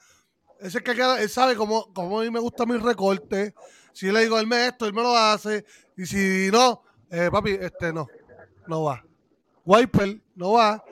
[0.60, 3.54] Él se encarga, él sabe cómo, cómo a mí me gusta mi recorte.
[3.92, 5.64] Si yo le digo, él me esto, él me lo hace.
[5.96, 8.06] Y si no, eh, papi, este no,
[8.66, 9.04] no va.
[9.64, 10.82] Wiper, no va.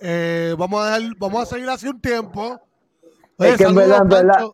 [0.00, 2.60] Eh, vamos a dejar, vamos a seguir así un tiempo.
[3.38, 4.46] Es que en verdad, en verdad,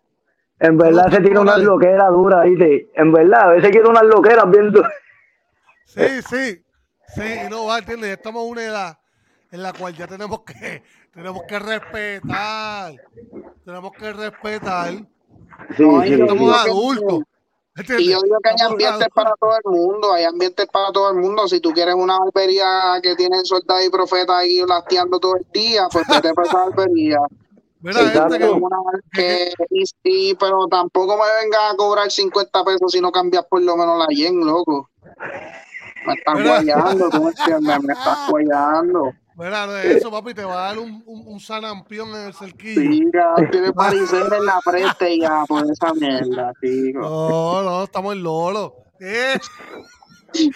[0.61, 2.91] en verdad se tira una loquera dura, ¿viste?
[2.95, 4.93] En verdad, a veces quiere unas loqueras bien duras.
[5.87, 6.63] Sí, sí,
[7.15, 8.09] sí, y no va, ¿entiendes?
[8.09, 8.99] Ya estamos en una edad
[9.51, 10.83] en la cual ya tenemos que,
[11.13, 12.95] tenemos que respetar,
[13.65, 14.93] tenemos que respetar,
[15.77, 16.69] Sí, No, sí, estamos sí.
[16.71, 17.23] adultos.
[17.77, 18.07] ¿entiendes?
[18.07, 21.17] Y yo digo que hay ambientes para todo el mundo, hay ambientes para todo el
[21.17, 21.49] mundo.
[21.49, 25.87] Si tú quieres una barbería que tienen soldados y profetas ahí lasteando todo el día,
[25.93, 27.19] pues vete para esa barbería.
[27.83, 28.77] Gente, que- Una
[29.13, 33.61] que, y, y- pero tampoco me vengas a cobrar 50 pesos si no cambias por
[33.63, 34.89] lo menos la yen, loco.
[36.07, 36.51] Me estás Mira.
[36.51, 37.79] guayando, ¿tú me?
[37.81, 39.13] Me estás guayando.
[39.37, 42.35] mira, no es eso, papi, te va a dar un, un, un sanampión en el
[42.35, 43.11] cerquillo.
[43.13, 47.01] Cabrón, tiene parecer en la frente ya por esa mierda, chico.
[47.01, 48.75] No, no, estamos en lolo.
[49.01, 49.39] Eh,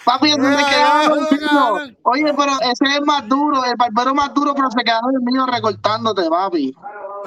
[0.03, 1.95] Papi, ¿en dónde Mira, quedaron mira.
[2.03, 5.45] Oye, pero ese es más duro, el barbero más duro, pero se quedaron el mío
[5.45, 6.73] recortándote, papi.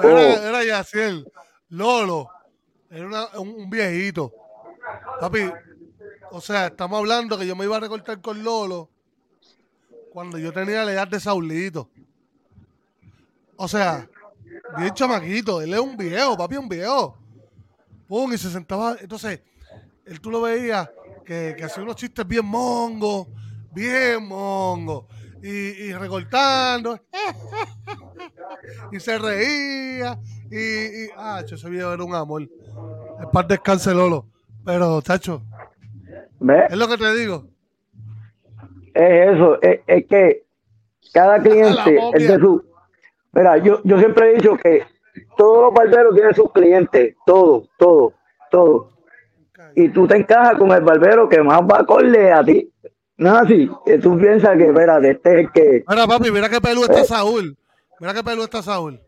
[0.03, 1.25] Era, era Yaciel,
[1.69, 2.29] Lolo,
[2.91, 4.31] era una- un, un viejito.
[5.19, 5.51] Papi,
[6.35, 8.89] o sea, estamos hablando que yo me iba a recortar con Lolo
[10.11, 11.91] cuando yo tenía la edad de Saulito.
[13.55, 14.09] O sea,
[14.75, 17.15] bien chamaquito, él es un viejo, papi, un viejo.
[18.07, 19.41] Pum, y se sentaba, entonces,
[20.05, 20.89] él tú lo veías
[21.23, 23.27] que, hacía unos chistes bien mongos,
[23.71, 25.05] bien mongos,
[25.43, 26.99] y, y recortando,
[28.91, 30.19] y se reía,
[30.49, 32.41] y, y ah, ese viejo era un amor.
[32.41, 34.33] El par descanse Lolo.
[34.65, 35.43] Pero, chacho,
[36.43, 36.71] ¿Ves?
[36.71, 37.45] es lo que te digo.
[38.93, 40.43] Es eso, es, es que
[41.13, 42.63] cada cliente es de su...
[43.31, 44.83] Mira, yo, yo siempre he dicho que
[45.37, 48.13] todos los barberos tienen sus clientes, todos, todos,
[48.51, 48.93] todos.
[49.75, 52.69] Y tú te encajas con el barbero que más va a corle a ti.
[53.17, 55.83] No así, que tú piensas que, espérate, este es el que...
[55.87, 57.57] Mira, papi, mira qué pelú está Saúl.
[57.99, 58.99] Mira qué pelú está Saúl.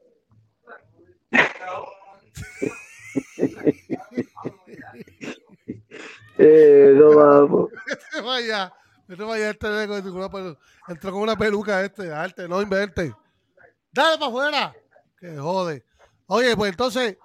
[6.37, 7.69] Eh, no, vamos.
[7.87, 8.73] Vete vaya,
[9.07, 9.67] vete vaya este
[10.87, 13.13] entró con una peluca este, arte, no invente.
[13.91, 14.75] Dale para afuera.
[15.19, 15.83] Que jode.
[16.27, 17.17] Oye, pues entonces,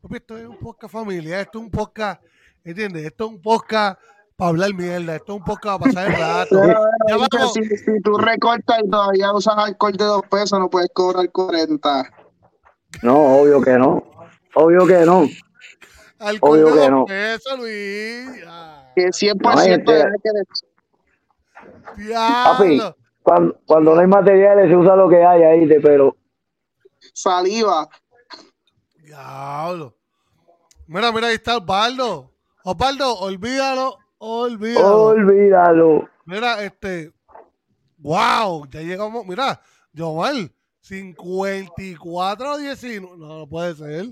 [0.00, 2.22] papi, esto es un podcast familiar, esto es un podcast,
[2.64, 3.04] ¿entiendes?
[3.04, 4.00] Esto es un podcast
[4.36, 6.66] para hablar mierda, esto es un podcast para pasar el rato.
[7.08, 7.52] Ya vamos.
[7.52, 12.10] si, si tú recortas y todavía usas alcohol de dos pesos, no puedes cobrar 40.
[13.02, 14.02] No, obvio que no.
[14.54, 15.26] Obvio que no.
[16.20, 17.04] Alcohol obvio de que no.
[17.06, 18.44] pesos, Luis.
[18.46, 20.12] Ah, Que 100% No, de este-
[21.96, 22.80] que Papi,
[23.22, 26.16] cuando, cuando no hay materiales se usa lo que hay ahí, de- pero
[27.12, 27.88] saliva.
[28.96, 29.96] Diablo.
[30.86, 32.30] Mira, mira, ahí está Osvaldo.
[32.64, 35.04] Osvaldo, olvídalo, olvídalo.
[35.06, 36.08] olvídalo.
[36.26, 37.12] Mira, este.
[37.98, 39.26] Wow, ya llegamos.
[39.26, 39.60] Mira,
[39.96, 43.16] Jomal, 54 19.
[43.18, 44.06] No, no puede ser.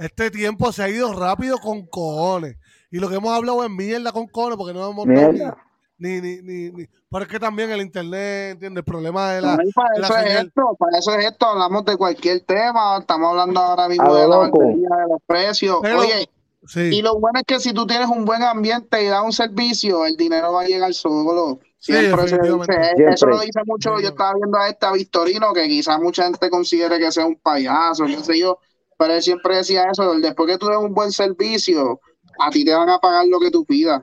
[0.00, 2.56] Este tiempo se ha ido rápido con cojones.
[2.90, 6.70] Y lo que hemos hablado es mierda con cojones porque no hemos ni, ni, ni,
[6.72, 6.86] ni.
[7.10, 8.78] Pero es que también el internet, ¿entiendes?
[8.80, 9.56] El problema de la.
[9.56, 12.40] No, y para de la eso es esto, para eso es esto, hablamos de cualquier
[12.40, 14.58] tema, estamos hablando ahora mismo de la loco.
[14.58, 15.78] barbería, de los precios.
[15.82, 17.02] Pero- Oye, y Sí.
[17.02, 20.16] lo bueno es que si tú tienes un buen ambiente y das un servicio, el
[20.16, 21.58] dinero va a llegar solo.
[21.78, 23.14] Sí, se dice, Siempre.
[23.14, 26.50] eso lo dice mucho, yo estaba viendo a este a Victorino, que quizás mucha gente
[26.50, 28.58] considere que sea un payaso, qué sé yo,
[29.00, 32.00] pero él siempre decía eso, después que tú des un buen servicio,
[32.38, 34.02] a ti te van a pagar lo que tú pidas.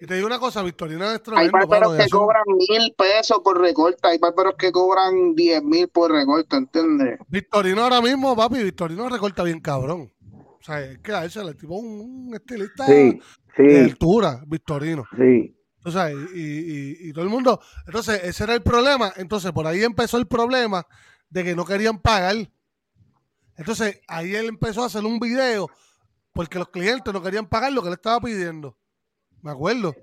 [0.00, 3.98] Y te digo una cosa, Victorina es Hay barberos que cobran mil pesos por recorte,
[4.08, 7.18] hay barberos que cobran diez mil por recorte, ¿entiendes?
[7.28, 10.12] Victorino ahora mismo, papi, Victorino recorta bien cabrón.
[10.32, 13.20] O sea, es que a ese el tipo un, un estilista Sí,
[13.58, 15.04] de altura, Victorino.
[15.16, 15.56] sí.
[15.84, 17.58] O sea, y, y- y todo el mundo.
[17.86, 19.12] Entonces, ese era el problema.
[19.16, 20.86] Entonces, por ahí empezó el problema
[21.28, 22.36] de que no querían pagar.
[23.62, 25.68] Entonces, ahí él empezó a hacer un video
[26.32, 28.76] porque los clientes no querían pagar lo que le estaba pidiendo.
[29.40, 29.94] Me acuerdo.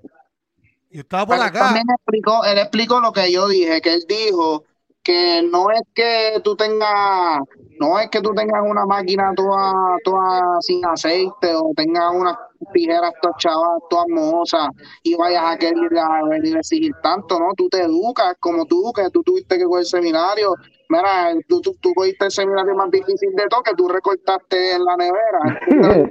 [0.90, 1.58] Y estaba por Pero acá.
[1.58, 4.64] también explicó, él explicó lo que yo dije, que él dijo
[5.02, 7.40] que no es que tú tengas,
[7.78, 12.36] no es que tú tengas una máquina toda, toda sin aceite o tengas unas
[12.72, 14.68] tijeras todas chavas, todas mohosas
[15.02, 17.52] y vayas a querer a a exigir tanto, ¿no?
[17.54, 20.54] Tú te educas como tú, que tú tuviste que coger seminario.
[20.90, 24.84] Mira, tú, tú, tú cogiste el seminario más difícil de todo, que tú recortaste en
[24.84, 26.10] la nevera.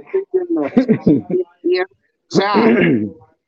[1.06, 1.86] Y- y- o
[2.28, 2.54] sea,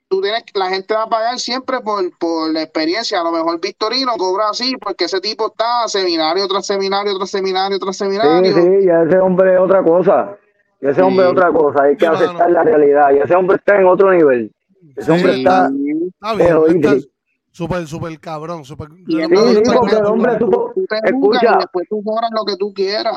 [0.09, 3.21] tú tienes, la gente va a pagar siempre por, por la experiencia.
[3.21, 7.79] A lo mejor Victorino cobra así porque ese tipo está seminario tras seminario, tras seminario,
[7.79, 8.53] tras Sí, seminario.
[8.55, 10.37] sí, ya ese hombre es otra cosa.
[10.81, 11.37] Ya ese hombre es Sí.
[11.39, 11.83] otra cosa.
[11.85, 13.13] Hay que Sí, aceptar la realidad.
[13.15, 14.53] Y ese hombre está en otro nivel.
[14.97, 15.67] Ese Sí, hombre está.
[15.67, 17.12] Está bien, está.
[17.53, 18.65] Súper, súper cabrón.
[18.65, 20.73] Súper, Y Sí, sí, porque el hombre supo.
[21.05, 23.17] Escucha, y después tú cobras lo que tú quieras.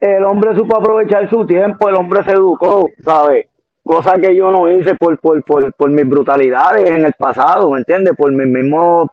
[0.00, 1.88] el hombre supo aprovechar su tiempo.
[1.88, 3.46] El hombre se educó, ¿sabes?
[3.82, 7.78] Cosa que yo no hice por, por, por, por mis brutalidades en el pasado, ¿me
[7.78, 8.14] entiendes?
[8.16, 9.08] Por mis mismos.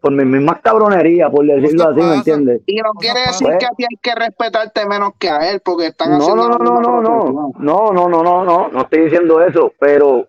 [0.00, 2.60] Por mis mismas cabronerías, por decirlo así, ¿me entiendes?
[2.66, 5.86] Y no quiere decir que a ti hay que respetarte menos que a él porque
[5.86, 8.80] están No, haciendo no, no, no, misma no, no, no, no, no, no, no, no
[8.80, 10.26] estoy diciendo eso, pero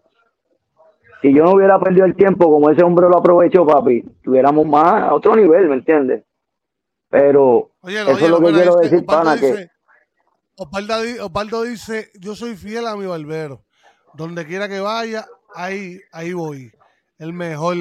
[1.28, 5.04] si yo no hubiera perdido el tiempo como ese hombre lo aprovechó, papi, tuviéramos más
[5.04, 6.24] a otro nivel, ¿me entiendes?
[7.10, 9.72] Pero Oye, eso es lo que quiero dice- decir, Osvaldo pana, que dice-
[11.22, 13.64] Osvaldo dice, yo soy fiel a mi barbero.
[14.14, 16.72] Donde quiera que vaya, ahí, ahí voy.
[17.20, 17.76] El mejor.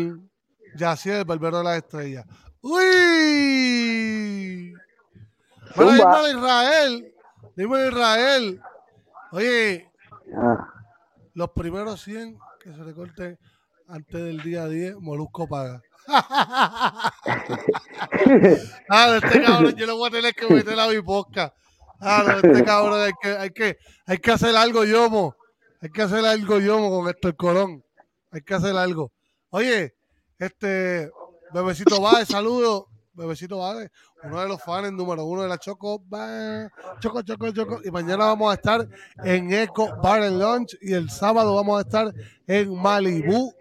[0.77, 2.27] Yacier, el barbero de las estrellas.
[2.61, 2.83] ¡Uy!
[5.75, 7.15] Bueno, dímelo Israel.
[7.57, 8.61] Dímelo Israel.
[9.33, 9.91] Oye,
[10.37, 10.69] ah,
[11.35, 13.39] los primeros 100 que se recorten
[13.87, 15.81] antes del día 10, Molusco paga.
[16.09, 17.13] ah,
[19.23, 20.97] este cabrón, yo lo voy a tener que meter a mi.
[22.01, 25.37] Ah, no, este cabrón, hay que, hay que, hay que hacer algo, Yomo.
[25.81, 27.85] Hay que hacer algo, Yomo, con esto el Colón.
[28.33, 29.13] Hay que hacer algo.
[29.51, 29.95] Oye,
[30.37, 31.09] este,
[31.55, 32.89] Bebecito Vade, saludo.
[33.17, 33.91] Bebecito Vade,
[34.23, 36.03] uno de los fans número uno de la Choco.
[37.01, 37.81] Choco, Choco, Choco.
[37.85, 38.87] Y mañana vamos a estar
[39.25, 42.15] en Eco Bar and Lunch y el sábado vamos a estar
[42.47, 43.53] en Malibu.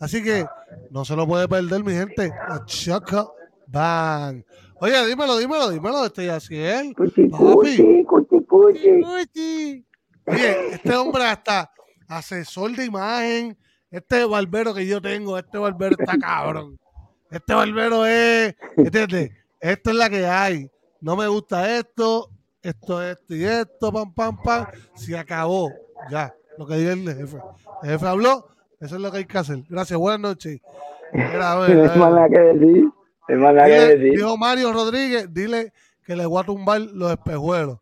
[0.00, 0.46] Así que
[0.90, 2.32] no se lo puede perder, mi gente.
[2.48, 3.34] La Choco
[3.66, 4.44] Bang.
[4.82, 6.94] Oye, dímelo, dímelo, dímelo, este Yaciel.
[6.94, 7.44] cuchi, Papi.
[7.44, 9.04] cuchi, cuchi, cuchi.
[9.04, 9.86] Uchi.
[10.26, 11.70] Oye, este hombre hasta
[12.08, 13.58] asesor de imagen,
[13.90, 16.78] este barbero que yo tengo, este barbero está cabrón.
[17.30, 19.30] Este barbero es, ¿entiendes?
[19.60, 20.70] Esto es la que hay.
[21.00, 22.28] No me gusta esto,
[22.62, 24.66] esto, esto y esto, pam, pam, pam.
[24.94, 25.70] Se acabó.
[26.10, 27.38] Ya, lo que diga el jefe.
[27.82, 28.48] El jefe habló,
[28.80, 29.58] eso es lo que hay que hacer.
[29.68, 30.60] Gracias, buenas noches.
[31.12, 31.96] Mira, a ver, ver.
[31.96, 32.84] nada que decir.
[33.28, 34.12] No más nada que decir.
[34.16, 35.72] dijo Mario Rodríguez, dile
[36.04, 37.78] que le voy a tumbar los espejuelos.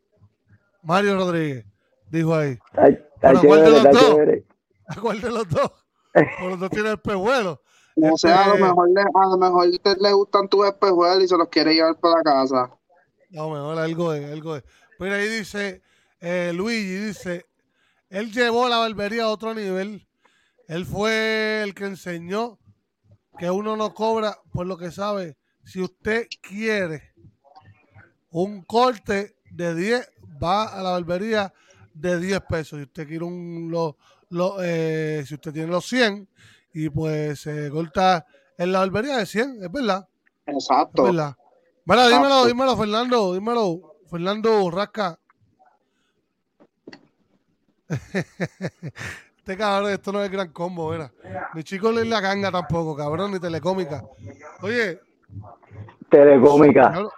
[0.83, 1.65] Mario Rodríguez,
[2.09, 2.57] dijo ahí.
[2.73, 4.15] Está, está Bueno, ¿cuál de chévere, los está dos?
[4.15, 4.45] chévere.
[5.01, 5.71] ¿Cuál de los dos?
[6.13, 7.59] Porque los dos tienen espejuelos.
[8.01, 11.23] O sea, a lo Este- mejor le, a lo mejor te- le gustan tus espejuelos
[11.23, 12.71] y se los quiere llevar para la casa.
[13.29, 14.63] No, mejor algo es, algo es.
[14.97, 15.81] Pero ahí dice,
[16.19, 17.45] eh, Luigi dice,
[18.09, 20.07] él llevó la barbería a otro nivel.
[20.67, 22.59] Él fue el que enseñó
[23.37, 25.37] que uno no cobra por lo que sabe.
[25.63, 27.13] Si usted quiere
[28.31, 30.09] un corte de 10,
[30.41, 31.53] va a la barbería
[31.93, 32.77] de 10 pesos.
[32.79, 33.97] Si usted quiere un, lo,
[34.29, 36.27] lo, eh, si usted tiene los 100
[36.85, 38.25] y pues se corta
[38.57, 40.07] en la barbería de 100, es verdad.
[40.45, 41.03] Es Exacto.
[41.03, 41.35] verdad.
[41.85, 42.47] Bueno, dímelo, Exacto.
[42.47, 45.19] dímelo, Fernando, dímelo, Fernando Rasca.
[49.37, 51.11] este cabrón, esto no es gran combo, ¿verdad?
[51.53, 54.03] Ni chico ni la ganga tampoco, cabrón, ni telecómica.
[54.61, 54.99] Oye,
[56.09, 56.83] Telecómica.
[56.83, 57.09] cabrón.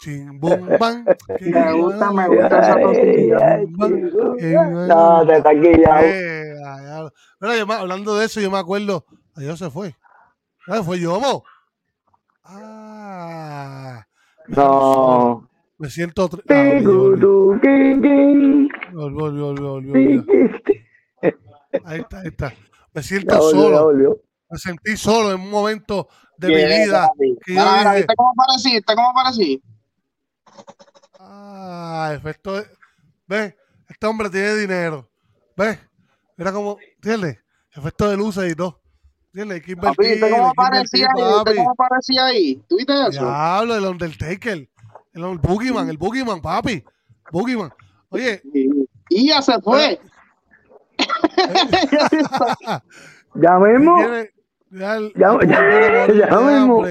[0.00, 3.58] Ching, Me gusta, me gusta esa cosilla.
[4.86, 6.04] No, te está guillado.
[6.04, 7.08] Eh, ay, ay.
[7.40, 9.04] Mira, yo hablando de eso, yo me acuerdo.
[9.34, 9.96] Adiós se fue.
[10.66, 11.44] Ah, fue Yomo.
[12.44, 14.06] Ah.
[14.48, 15.48] No.
[15.78, 16.28] Me siento.
[16.48, 17.28] Ah, volvió,
[18.92, 19.92] volvió, volvió, volvió.
[19.92, 20.86] Tiquiste.
[21.84, 22.54] Ahí está, ahí está.
[22.92, 24.20] Me siento solo.
[24.50, 27.08] Me sentí solo en un momento de mi vida.
[27.08, 27.38] papi.
[27.44, 28.72] Que yo Mira, mira, dije, ¿viste cómo parecí?
[28.74, 29.62] ¿Viste cómo parecí?
[31.18, 32.62] ah, efecto.
[33.26, 33.54] ¿Ves?
[33.88, 35.08] Este hombre tiene dinero.
[35.56, 35.78] ¿Ves?
[36.42, 36.76] Mira cómo.
[36.96, 37.38] ¿Entiendes?
[37.74, 38.80] Efecto de luces y todo.
[39.26, 39.54] ¿Entiendes?
[39.56, 40.10] Hay que Papi, invertir.
[40.12, 41.32] ¿viste hay cómo que parecía invertir, ahí?
[41.32, 41.56] ¿Viste papi.
[41.56, 42.62] cómo parecía ahí?
[42.68, 43.24] ¿Tú viste eso?
[43.24, 44.52] Diablo, el Undertaker.
[44.52, 44.68] El,
[45.24, 46.84] el Boogeyman, el Boogeyman, papi.
[47.30, 47.72] Boogeyman.
[48.10, 48.42] Oye,
[49.10, 50.00] Y- ya se fue.
[53.34, 53.98] Ya mismo.
[54.70, 56.84] ya el- Ya- el ya- ya de mismo.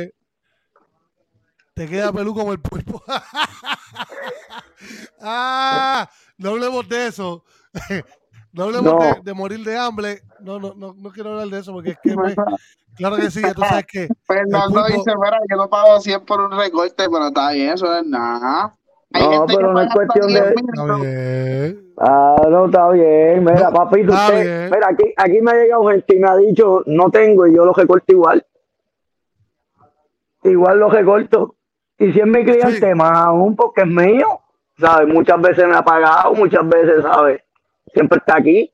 [1.76, 3.04] Te queda pelú como el pulpo.
[5.22, 7.44] ah, no hablemos de eso.
[8.54, 9.00] No hablemos No.
[9.00, 10.22] De, de morir de hambre.
[10.40, 12.36] No, no, no, no quiero hablar de eso porque es que, pues,
[12.96, 16.42] claro que sí, tú sabes que Fernando pulpo- dice, mira, yo no pago 100 por
[16.42, 18.76] un recorte, pero está bien, eso no es nada.
[19.14, 22.04] Hay No, gente que pero no es cuestión 10 de- está.
[22.04, 23.44] Ah, no, está bien.
[23.44, 24.72] Mira, No, papito, está usted, bien.
[24.72, 27.66] mira, aquí, aquí me ha llegado gente y me ha dicho, no tengo, y yo
[27.66, 28.46] lo recorto igual.
[30.44, 31.56] Igual lo recorto.
[32.00, 32.96] Y si es mi cliente, Sí.
[32.96, 34.40] más aún, porque es mío.
[34.80, 35.14] ¿Sabes?
[35.14, 37.42] Muchas veces me ha pagado, muchas veces, ¿sabes?
[37.94, 38.74] Siempre está aquí.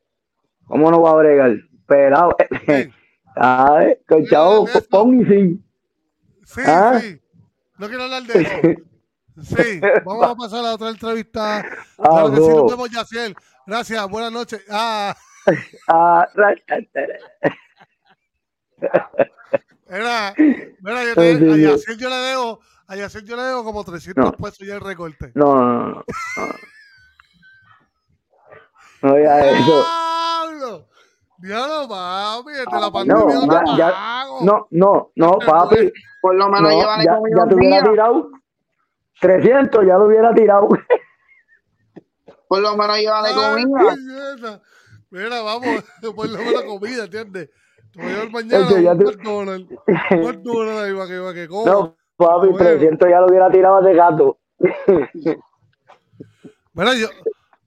[0.65, 1.55] ¿Cómo no va a bregar?
[1.87, 2.35] pelado.
[2.65, 2.91] Sí,
[3.35, 5.63] Ay, con Mira, chavo, pon y sí.
[6.45, 6.99] sí, ¿Ah?
[6.99, 7.21] sí.
[7.77, 8.51] No quiero hablar de eso.
[9.43, 11.63] Sí, vamos a pasar a otra entrevista.
[11.97, 13.35] Claro que sí, nos vemos, Yaciel.
[13.67, 14.63] Gracias, buenas noches.
[14.69, 15.15] Ah,
[15.87, 16.55] Ah, ra-
[19.89, 21.71] era, mira, yo te- Sí, sí, a.
[21.71, 24.31] Yaciel yo le debo, a Yaciel yo le debo como 300 No.
[24.33, 25.31] pesos ya el recorte.
[25.35, 26.03] no, no, no, no.
[26.43, 26.47] No
[29.15, 29.83] digas eso.
[29.83, 30.87] ¡Diablo!
[31.37, 34.39] Diablo, papi, desde la No, pandemia no, ya, te ya, pago.
[34.43, 35.91] no, no, no, papi.
[36.21, 37.91] Por lo menos No, llevan ya, conmigo ya te hubiera día.
[37.91, 38.29] tirado
[39.21, 40.67] 300, ya lo hubiera tirado.
[42.47, 44.61] Por lo menos llevan Ay, comida.
[45.09, 45.83] Mira, vamos,
[46.15, 47.49] por lo menos comida, ¿entiendes?
[47.91, 48.99] Te voy a llevar mañana Oye, ya un
[50.79, 51.71] ahí para que, para que coma.
[51.71, 52.57] No, papi, Bueno.
[52.57, 54.39] 300 ya lo hubiera tirado de gato.
[56.73, 57.07] Mira, yo,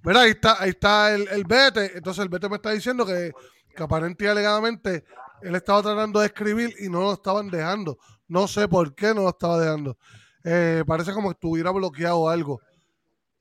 [0.02, 1.96] mira, ahí está, ahí está el, el Bete.
[1.96, 3.32] Entonces el Bete me está diciendo que,
[3.74, 5.04] que aparentemente y alegadamente
[5.42, 7.98] él estaba tratando de escribir y no lo estaban dejando.
[8.28, 9.96] No sé por qué no lo estaba dejando.
[10.44, 12.60] Eh, parece como que estuviera bloqueado algo.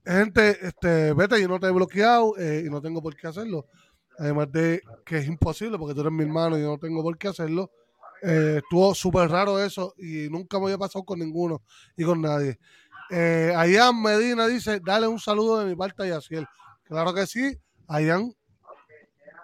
[0.06, 3.68] Gente, este, Bete, yo no te he bloqueado eh, y no tengo por qué hacerlo.
[4.18, 7.18] Además de que es imposible porque tú eres mi hermano y yo no tengo por
[7.18, 7.72] qué hacerlo.
[8.22, 11.62] Eh, estuvo súper raro eso y nunca me había pasado con ninguno
[11.96, 12.60] y con nadie.
[13.10, 16.48] Eh, Ayan Medina dice, dale un saludo de mi parte a Yaciel.
[16.84, 18.32] Claro que sí, Ayan.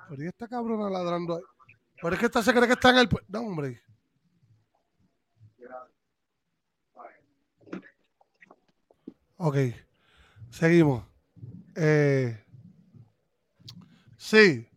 [0.08, 1.44] Pero ¿y esta cabrona ladrando ahí?
[2.00, 3.10] Pero es que esta se cree que está en el...
[3.28, 3.82] No, hombre.
[9.38, 9.58] Ok,
[10.52, 11.04] seguimos.
[11.76, 12.40] Eh,
[14.18, 14.68] sí,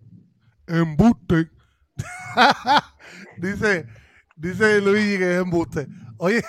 [0.66, 1.50] embuste.
[3.38, 3.86] dice,
[4.34, 5.86] dice Luigi que es embuste.
[6.16, 6.42] Oye,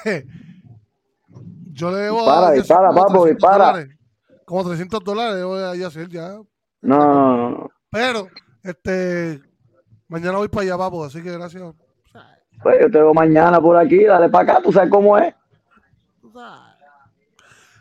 [1.80, 3.66] yo le debo Dispara, a dispara, papo, 300 dispara.
[3.72, 3.98] dólares.
[4.46, 6.30] Como 300 dólares debo a Yaciel ya.
[6.82, 7.72] No, no, no, no.
[7.90, 8.28] Pero,
[8.64, 9.42] este,
[10.08, 11.64] mañana voy para allá, papo, así que gracias.
[12.62, 15.34] Pues yo te veo mañana por aquí, dale para acá, tú sabes cómo es.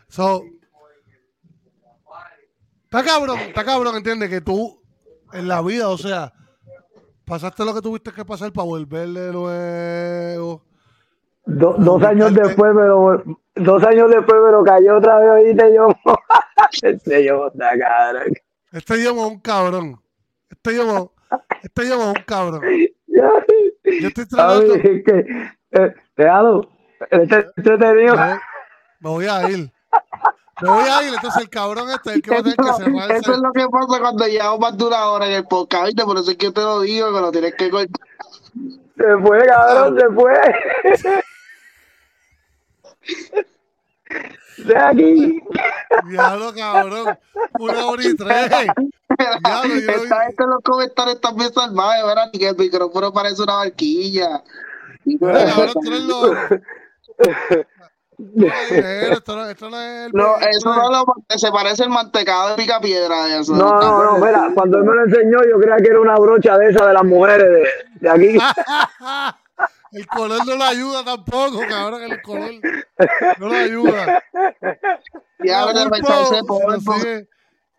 [0.08, 0.42] So,
[2.84, 4.80] está cabrón, está cabrón, entiende que tú
[5.32, 6.32] en la vida, o sea,
[7.24, 10.64] pasaste lo que tuviste que pasar para volver de nuevo.
[11.48, 13.22] Do- dos años después, pero
[13.54, 15.88] dos años después, pero cayó otra vez, oíste yo.
[16.82, 18.22] este yo, está cabrón.
[18.70, 20.00] Este es un cabrón.
[20.50, 21.12] Este yomo,
[21.62, 22.60] este un cabrón.
[23.08, 24.74] Yo estoy tratando.
[24.74, 25.26] Es que,
[25.72, 26.70] eh, déjalo,
[27.10, 28.16] este entretenido.
[28.16, 28.40] Me,
[29.00, 29.72] me voy a ir.
[30.60, 32.72] Me voy a ir, entonces el cabrón este es el que va a tener que
[32.84, 35.86] cerrar Eso es lo que pasa cuando llevamos más de una hora en el podcast,
[35.86, 36.04] ¿viste?
[36.04, 38.06] Por eso es que yo te lo digo, que lo tienes que cortar.
[38.98, 41.22] Se fue, cabrón, se fue.
[44.58, 45.40] De aquí.
[46.08, 47.18] Diablo, cabrón.
[47.58, 48.50] Una hora y tres.
[48.50, 49.90] Diablo, yo.
[49.90, 52.30] Esta gente los comentarios están bien salvajes, ¿verdad?
[52.32, 54.42] Ni que el micrófono parece una barquilla.
[55.04, 56.34] Mira, cabrón, tú eres loco.
[58.18, 61.04] Esto no, esto no es el No, eso no lo,
[61.36, 63.38] se parece el mantecado de pica piedra.
[63.38, 63.54] Eso.
[63.54, 66.58] No, no, no, mira, cuando él me lo enseñó, yo creía que era una brocha
[66.58, 67.68] de esa de las mujeres de,
[68.00, 68.38] de aquí.
[69.92, 72.02] El color no lo ayuda tampoco, cabrón.
[72.02, 72.50] El color
[73.38, 74.22] no lo ayuda.
[75.44, 76.94] Ya, Mira, vete a Pulpo,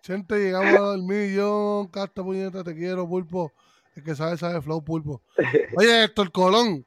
[0.02, 1.88] Chente, llegamos al millón.
[1.88, 3.52] Casta puñeta, te quiero, pulpo.
[3.96, 5.22] El que sabe, sabe, flow, pulpo.
[5.76, 6.86] Oye, Héctor Colón,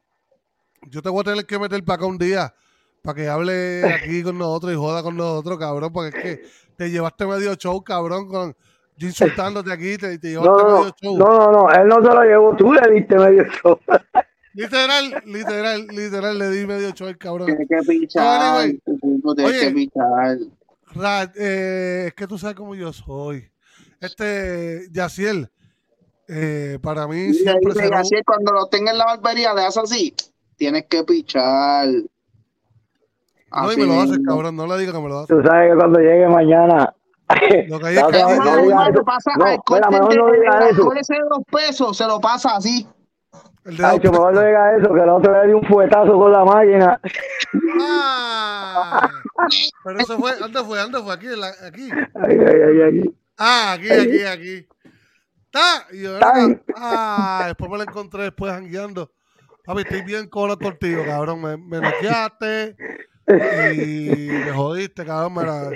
[0.88, 2.52] yo te voy a tener que meter para acá un día
[3.02, 6.42] para que hable aquí con nosotros y joda con nosotros, cabrón, porque es que
[6.76, 8.56] te llevaste medio show, cabrón, con
[8.96, 11.18] yo insultándote aquí, te, te No, llevaste no, medio show.
[11.18, 13.78] no, no, no, él no se lo llevó, tú le diste medio show.
[14.54, 17.46] Literal, literal, literal, le di medio show al cabrón.
[17.46, 18.70] Tienes que pichar.
[18.84, 19.60] tú Tienes Oye.
[19.68, 20.38] que pichar.
[20.94, 23.50] Ra- eh, es que tú sabes cómo yo soy.
[24.00, 25.50] Este, Yaciel,
[26.28, 29.84] eh, para mí Dice, siempre será es, cuando lo tengas en la barbería, le haces
[29.84, 30.14] así.
[30.56, 31.88] Tienes que pichar.
[33.54, 35.36] No, y me lo haces, cabrón, no le digas que me lo haces.
[35.36, 36.94] Tú sabes que cuando llegue mañana.
[37.68, 39.02] Lo que hay es No, que no, no No, digas no,
[39.38, 39.44] No,
[39.90, 40.54] mejor de- no digas
[43.64, 46.12] el de Ay, que mejor no diga eso, que el otro le dio un fuetazo
[46.18, 47.00] con la máquina.
[47.80, 49.10] Ah,
[49.84, 50.78] pero eso fue, ¿dónde fue?
[50.78, 51.14] ¿Dónde fue?
[51.14, 51.88] Aquí, la- aquí.
[52.14, 53.16] Ay, ay, ay, ay.
[53.38, 54.68] Ah, aquí, aquí, aquí.
[55.44, 55.86] ¡Está!
[55.92, 56.18] Y yo,
[56.76, 59.12] ah, después me lo encontré después jangueando.
[59.64, 61.40] Papi, estoy bien cono contigo, cabrón.
[61.42, 62.76] Me, me noqueaste
[63.74, 65.34] y me jodiste, cabrón.
[65.34, 65.70] Me la...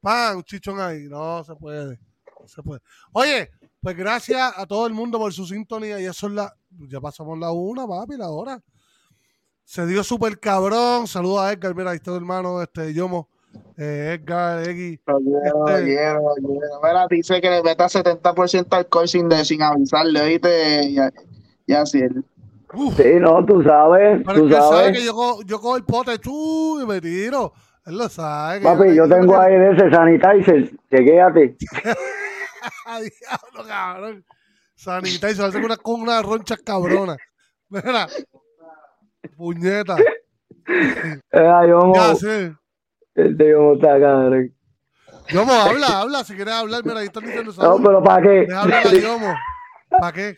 [0.00, 0.36] ¡Pam!
[0.36, 1.04] Un chichón ahí.
[1.08, 1.98] No se puede.
[2.40, 2.80] No se puede.
[3.12, 5.98] Oye, pues gracias a todo el mundo por su sintonía.
[6.00, 6.54] Y eso es la.
[6.88, 8.60] Ya pasamos la una, papi, la hora.
[9.64, 11.06] Se dio súper cabrón.
[11.06, 11.74] Saludos a Edgar.
[11.74, 13.28] Mira, ahí está tu hermano, este Yomo.
[13.76, 15.00] eh, Edgar, Eggy.
[15.04, 16.08] Este-.
[16.82, 21.10] Mira, dice que le meta 70% alcohol sin, de, sin avisarle, oíste, ya,
[21.66, 22.24] ya él.
[22.74, 24.98] Uf, Sí, no, tú sabes, pero tú es que él sabe sabes.
[24.98, 27.52] que yo, cojo- yo cojo el pote tú, y me tiro.
[27.86, 28.60] Él lo sabe.
[28.62, 31.56] Papi, yo tengo ahí de ese sanitizer, chequéate.
[32.86, 34.24] ¡Ay, diablo, cabrón!
[34.84, 37.16] Sanita y se hace una, con una roncha cabrona.
[37.68, 38.06] Mira.
[39.36, 39.96] Puñeta.
[40.66, 41.20] Eh,
[41.68, 42.54] yo, Ya sé.
[43.14, 44.54] este, yo está cabrón.
[45.28, 46.24] Yomo, habla, habla.
[46.24, 47.80] Si quieres hablar, mira, ahí están diciendo No, salud.
[47.82, 48.28] pero ¿para qué?
[48.28, 49.34] Deja hablar a Yomo.
[49.88, 50.34] ¿Para qué?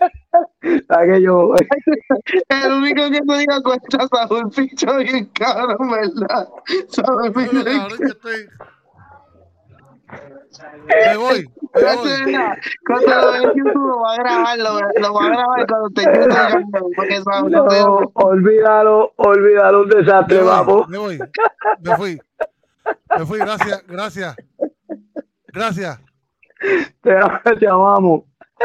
[0.86, 1.54] ¿Para qué yo?
[2.48, 6.48] El único que te diga cuenta Saúl Picho bien cabrón, ¿verdad?
[6.88, 8.48] Saúl Bueno, Picho bien cabrón, yo estoy.
[10.86, 11.50] Me voy.
[11.74, 12.10] Me voy.
[12.86, 16.00] Cuando lo ve en YouTube lo va a grabar, lo, lo va a grabar cuando
[16.00, 20.88] en YouTube, porque Saúl no te No, olvídalo, olvídalo, un desastre, Me voy, vamos.
[20.88, 21.18] me voy.
[21.80, 22.20] Me fui.
[23.18, 23.38] Me fui.
[23.38, 24.36] Gracias, gracias.
[25.48, 26.00] Gracias.
[27.02, 27.14] Te,
[27.58, 28.22] te amamos.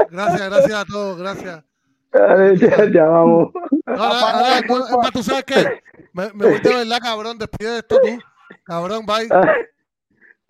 [0.10, 1.18] Gracias, gracias a todos.
[1.18, 1.64] Gracias.
[2.12, 3.50] Te, te amamos.
[3.86, 4.62] Ahora, ahora,
[5.02, 5.82] más, ¿tú sabes qué?
[6.14, 7.38] Me, me voy de verdad, cabrón.
[7.38, 8.20] Despide de esto tú.
[8.66, 9.30] Cabrón, bye.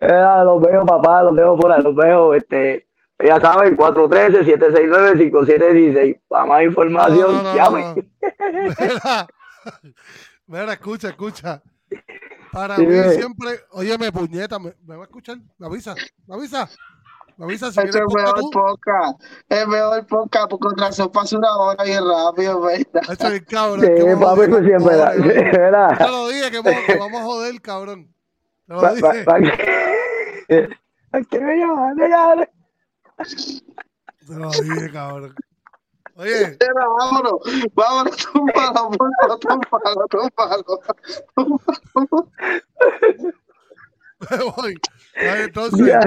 [0.04, 2.34] Eh, los veo, papá, los veo por ahí, los veo.
[2.34, 2.86] Este,
[3.24, 6.20] ya saben, 413-769-5716.
[6.28, 7.94] Para más información, No, no, no, llamen.
[7.94, 8.02] no.
[10.46, 11.62] Mira, mira, escucha, escucha.
[12.52, 13.14] Para Sí, mí ve.
[13.14, 15.38] siempre, óyeme, puñeta, ¿me, me va a escuchar?
[15.58, 15.94] ¿Me avisa?
[16.26, 16.68] ¿Me avisa?
[17.38, 19.22] ¿Me avisa si Este es mejor podcast.
[19.48, 22.86] El mejor podcast, porque con razón pasa una hora bien rápido, ¿verdad?
[23.10, 23.80] Hecho bien, cabrón.
[23.80, 23.86] Sí,
[24.20, 24.96] papi, siempre.
[25.66, 26.60] Era, Te lo dije que
[26.98, 28.14] vamos a joder, cabrón.
[28.66, 28.80] Te lo
[29.24, 30.68] pa- que-
[31.12, 31.96] ¿A qué me llaman?
[31.98, 32.34] Ya,
[34.26, 35.34] Te lo dije, cabrón.
[36.14, 37.32] Oye, Mira, vámonos,
[37.74, 40.64] vámonos, túmbalo, túmbalo, túmbalo, túmbalo,
[41.34, 42.30] túmbalo.
[44.30, 44.74] me voy.
[45.16, 46.00] Ay, Entonces, ya,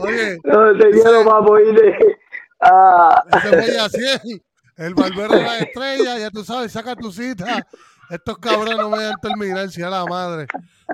[0.00, 2.18] oye, No, te quiero, papo, irte.
[2.60, 4.42] Ah, ese voy a 100.
[4.76, 7.66] El barbero de la estrella, ya tú sabes, saca tu cita.
[8.08, 10.46] Estos cabrones no me dejan terminar, si a la madre.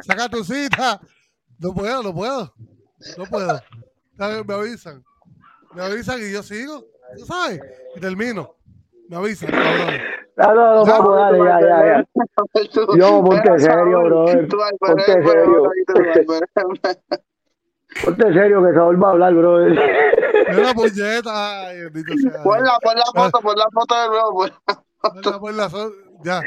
[0.03, 1.01] Saca tu cita.
[1.59, 2.53] No puedo, no puedo.
[3.17, 3.61] No puedo.
[4.19, 5.05] Me avisan.
[5.75, 6.85] Me avisan y yo sigo.
[7.19, 7.61] ¿Tú sabes?
[7.97, 8.55] Y termino.
[9.09, 10.01] Me avisan, cabrones.
[10.37, 12.05] no, no, no, papo, dale, ya, ya, ya.
[12.99, 14.49] Yo, ponte serio, brother.
[14.81, 15.71] Ponte serio.
[18.05, 19.59] Ponte serio que Saúl va a hablar, bro.
[19.67, 21.67] Mira, puñeta.
[21.68, 22.31] Ay, bendito sea.
[22.31, 22.43] Dios.
[22.43, 24.35] Pon la, pon la foto, pon la foto de nuevo.
[24.35, 24.51] Pon.
[25.23, 25.93] Ponla, ponla, son-
[26.25, 26.43] Ya.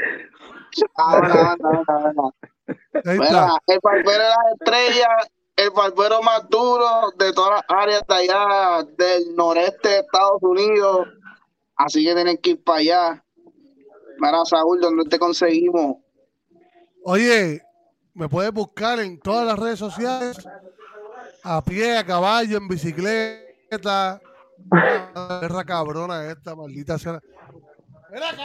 [0.96, 2.12] Ahora, ahora, ahora,
[3.04, 8.14] Mira, el barbero de las estrellas, el barbero más duro de todas las áreas de
[8.14, 11.08] allá del noreste de Estados Unidos.
[11.76, 13.24] Así que tienen que ir para allá.
[14.18, 15.96] Mira, Saúl, ¿dónde te conseguimos?
[17.04, 17.62] Oye,
[18.14, 20.36] me puedes buscar en todas las redes sociales,
[21.42, 24.20] a pie, a caballo, en bicicleta.
[24.70, 27.18] Perra cabrona esta, maldita sea.
[28.12, 28.44] Mira acá.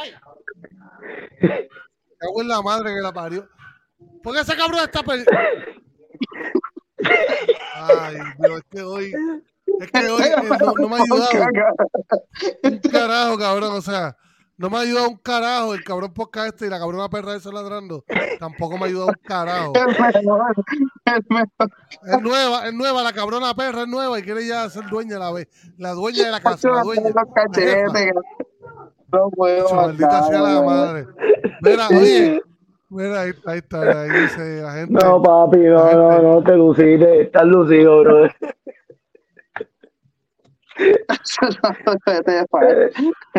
[2.18, 3.48] Cago en la madre que la parió.
[4.26, 5.24] ¿Por qué ese cabrón está per...
[7.76, 9.14] Ay, Dios, es que hoy.
[9.80, 11.30] Es que hoy eh, no, no me ha ayudado
[12.64, 13.74] un carajo, cabrón.
[13.74, 14.18] O sea,
[14.58, 17.52] no me ha ayudado un carajo el cabrón podcast este y la cabrona perra esa
[17.52, 18.04] ladrando.
[18.40, 19.74] Tampoco me ha ayudado un carajo.
[21.06, 25.32] Es nueva, es nueva, la cabrona perra es nueva y quiere ya ser dueña la
[25.32, 25.48] vez.
[25.78, 27.12] La dueña de la casa, la dueña.
[27.14, 27.28] La
[29.12, 31.06] No puedo Maldita sea la madre.
[31.62, 32.42] Mira, oye.
[32.90, 34.94] Mira, ahí, ahí está, ahí dice la gente.
[34.94, 37.24] No, papi, no, no, no te luciste.
[37.24, 38.28] Estás lucido, bro.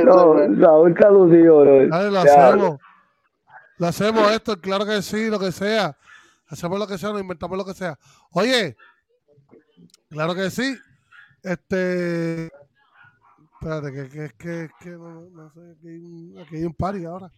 [0.02, 1.88] No, Saúl está lucido, bro.
[1.88, 2.78] Dale, lo hacemos.
[3.78, 5.96] Lo hacemos esto, claro que sí, lo que sea.
[6.48, 7.98] Hacemos lo que sea, nos inventamos lo que sea.
[8.32, 8.74] Oye,
[10.08, 10.76] claro que sí.
[11.42, 12.50] Este.
[13.60, 17.04] Espérate, que, que, que, que no, no sé, aquí hay, un, aquí hay un party
[17.04, 17.30] ahora.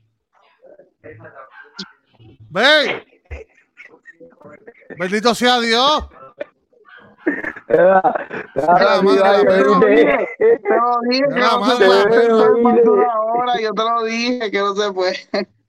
[2.50, 3.04] ¡Ven!
[4.98, 6.08] ¡Bendito sea Dios!
[13.60, 15.16] Yo te lo dije que no se puede.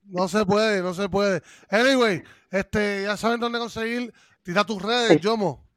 [0.06, 1.44] No se puede, no se puede.
[1.70, 4.12] Anyway, este, ya saben dónde conseguir.
[4.42, 5.68] Tira tus redes, Yomo.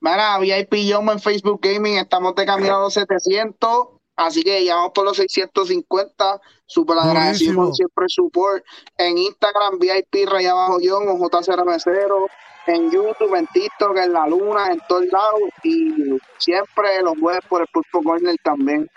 [0.00, 4.76] Mira, VIP Yomo en Facebook Gaming, estamos de camino a los 700, así que ya
[4.76, 6.40] vamos por los 650.
[6.66, 8.64] Súper agradecido por siempre el support.
[8.98, 12.28] En Instagram, VIP Raya Bajo Guión o JCRM0.
[12.66, 15.40] En YouTube, en TikTok, en La Luna, en todos lados.
[15.62, 18.90] Y siempre los jueves por el Pulpo Corner también.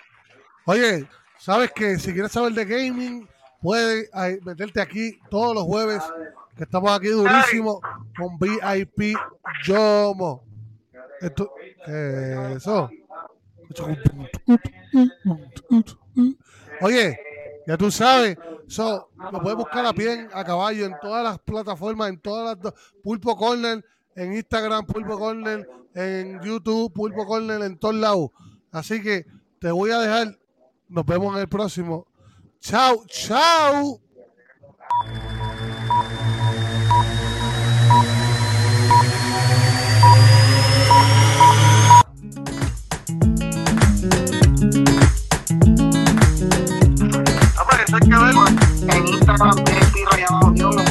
[0.65, 1.07] Oye,
[1.37, 3.27] sabes que si quieres saber de gaming,
[3.61, 6.01] puedes ay, meterte aquí todos los jueves
[6.55, 7.81] que estamos aquí durísimo
[8.17, 9.17] con VIP
[9.65, 10.43] Yomo.
[11.21, 11.51] Esto,
[11.85, 12.89] ¿qué es eso?
[16.81, 17.19] Oye,
[17.65, 18.37] ya tú sabes,
[18.67, 22.73] so, lo puedes buscar a pie, a caballo, en todas las plataformas, en todas las...
[23.03, 23.83] Pulpo Corner,
[24.15, 28.29] en Instagram, Pulpo Corner, en YouTube, Pulpo Corner, en todos lados.
[28.71, 29.25] Así que
[29.59, 30.37] te voy a dejar.
[30.89, 32.07] Nos vemos en el próximo.
[32.59, 34.06] Chao, chao.
[47.99, 50.86] En Instagram, es Rayado Ñongo.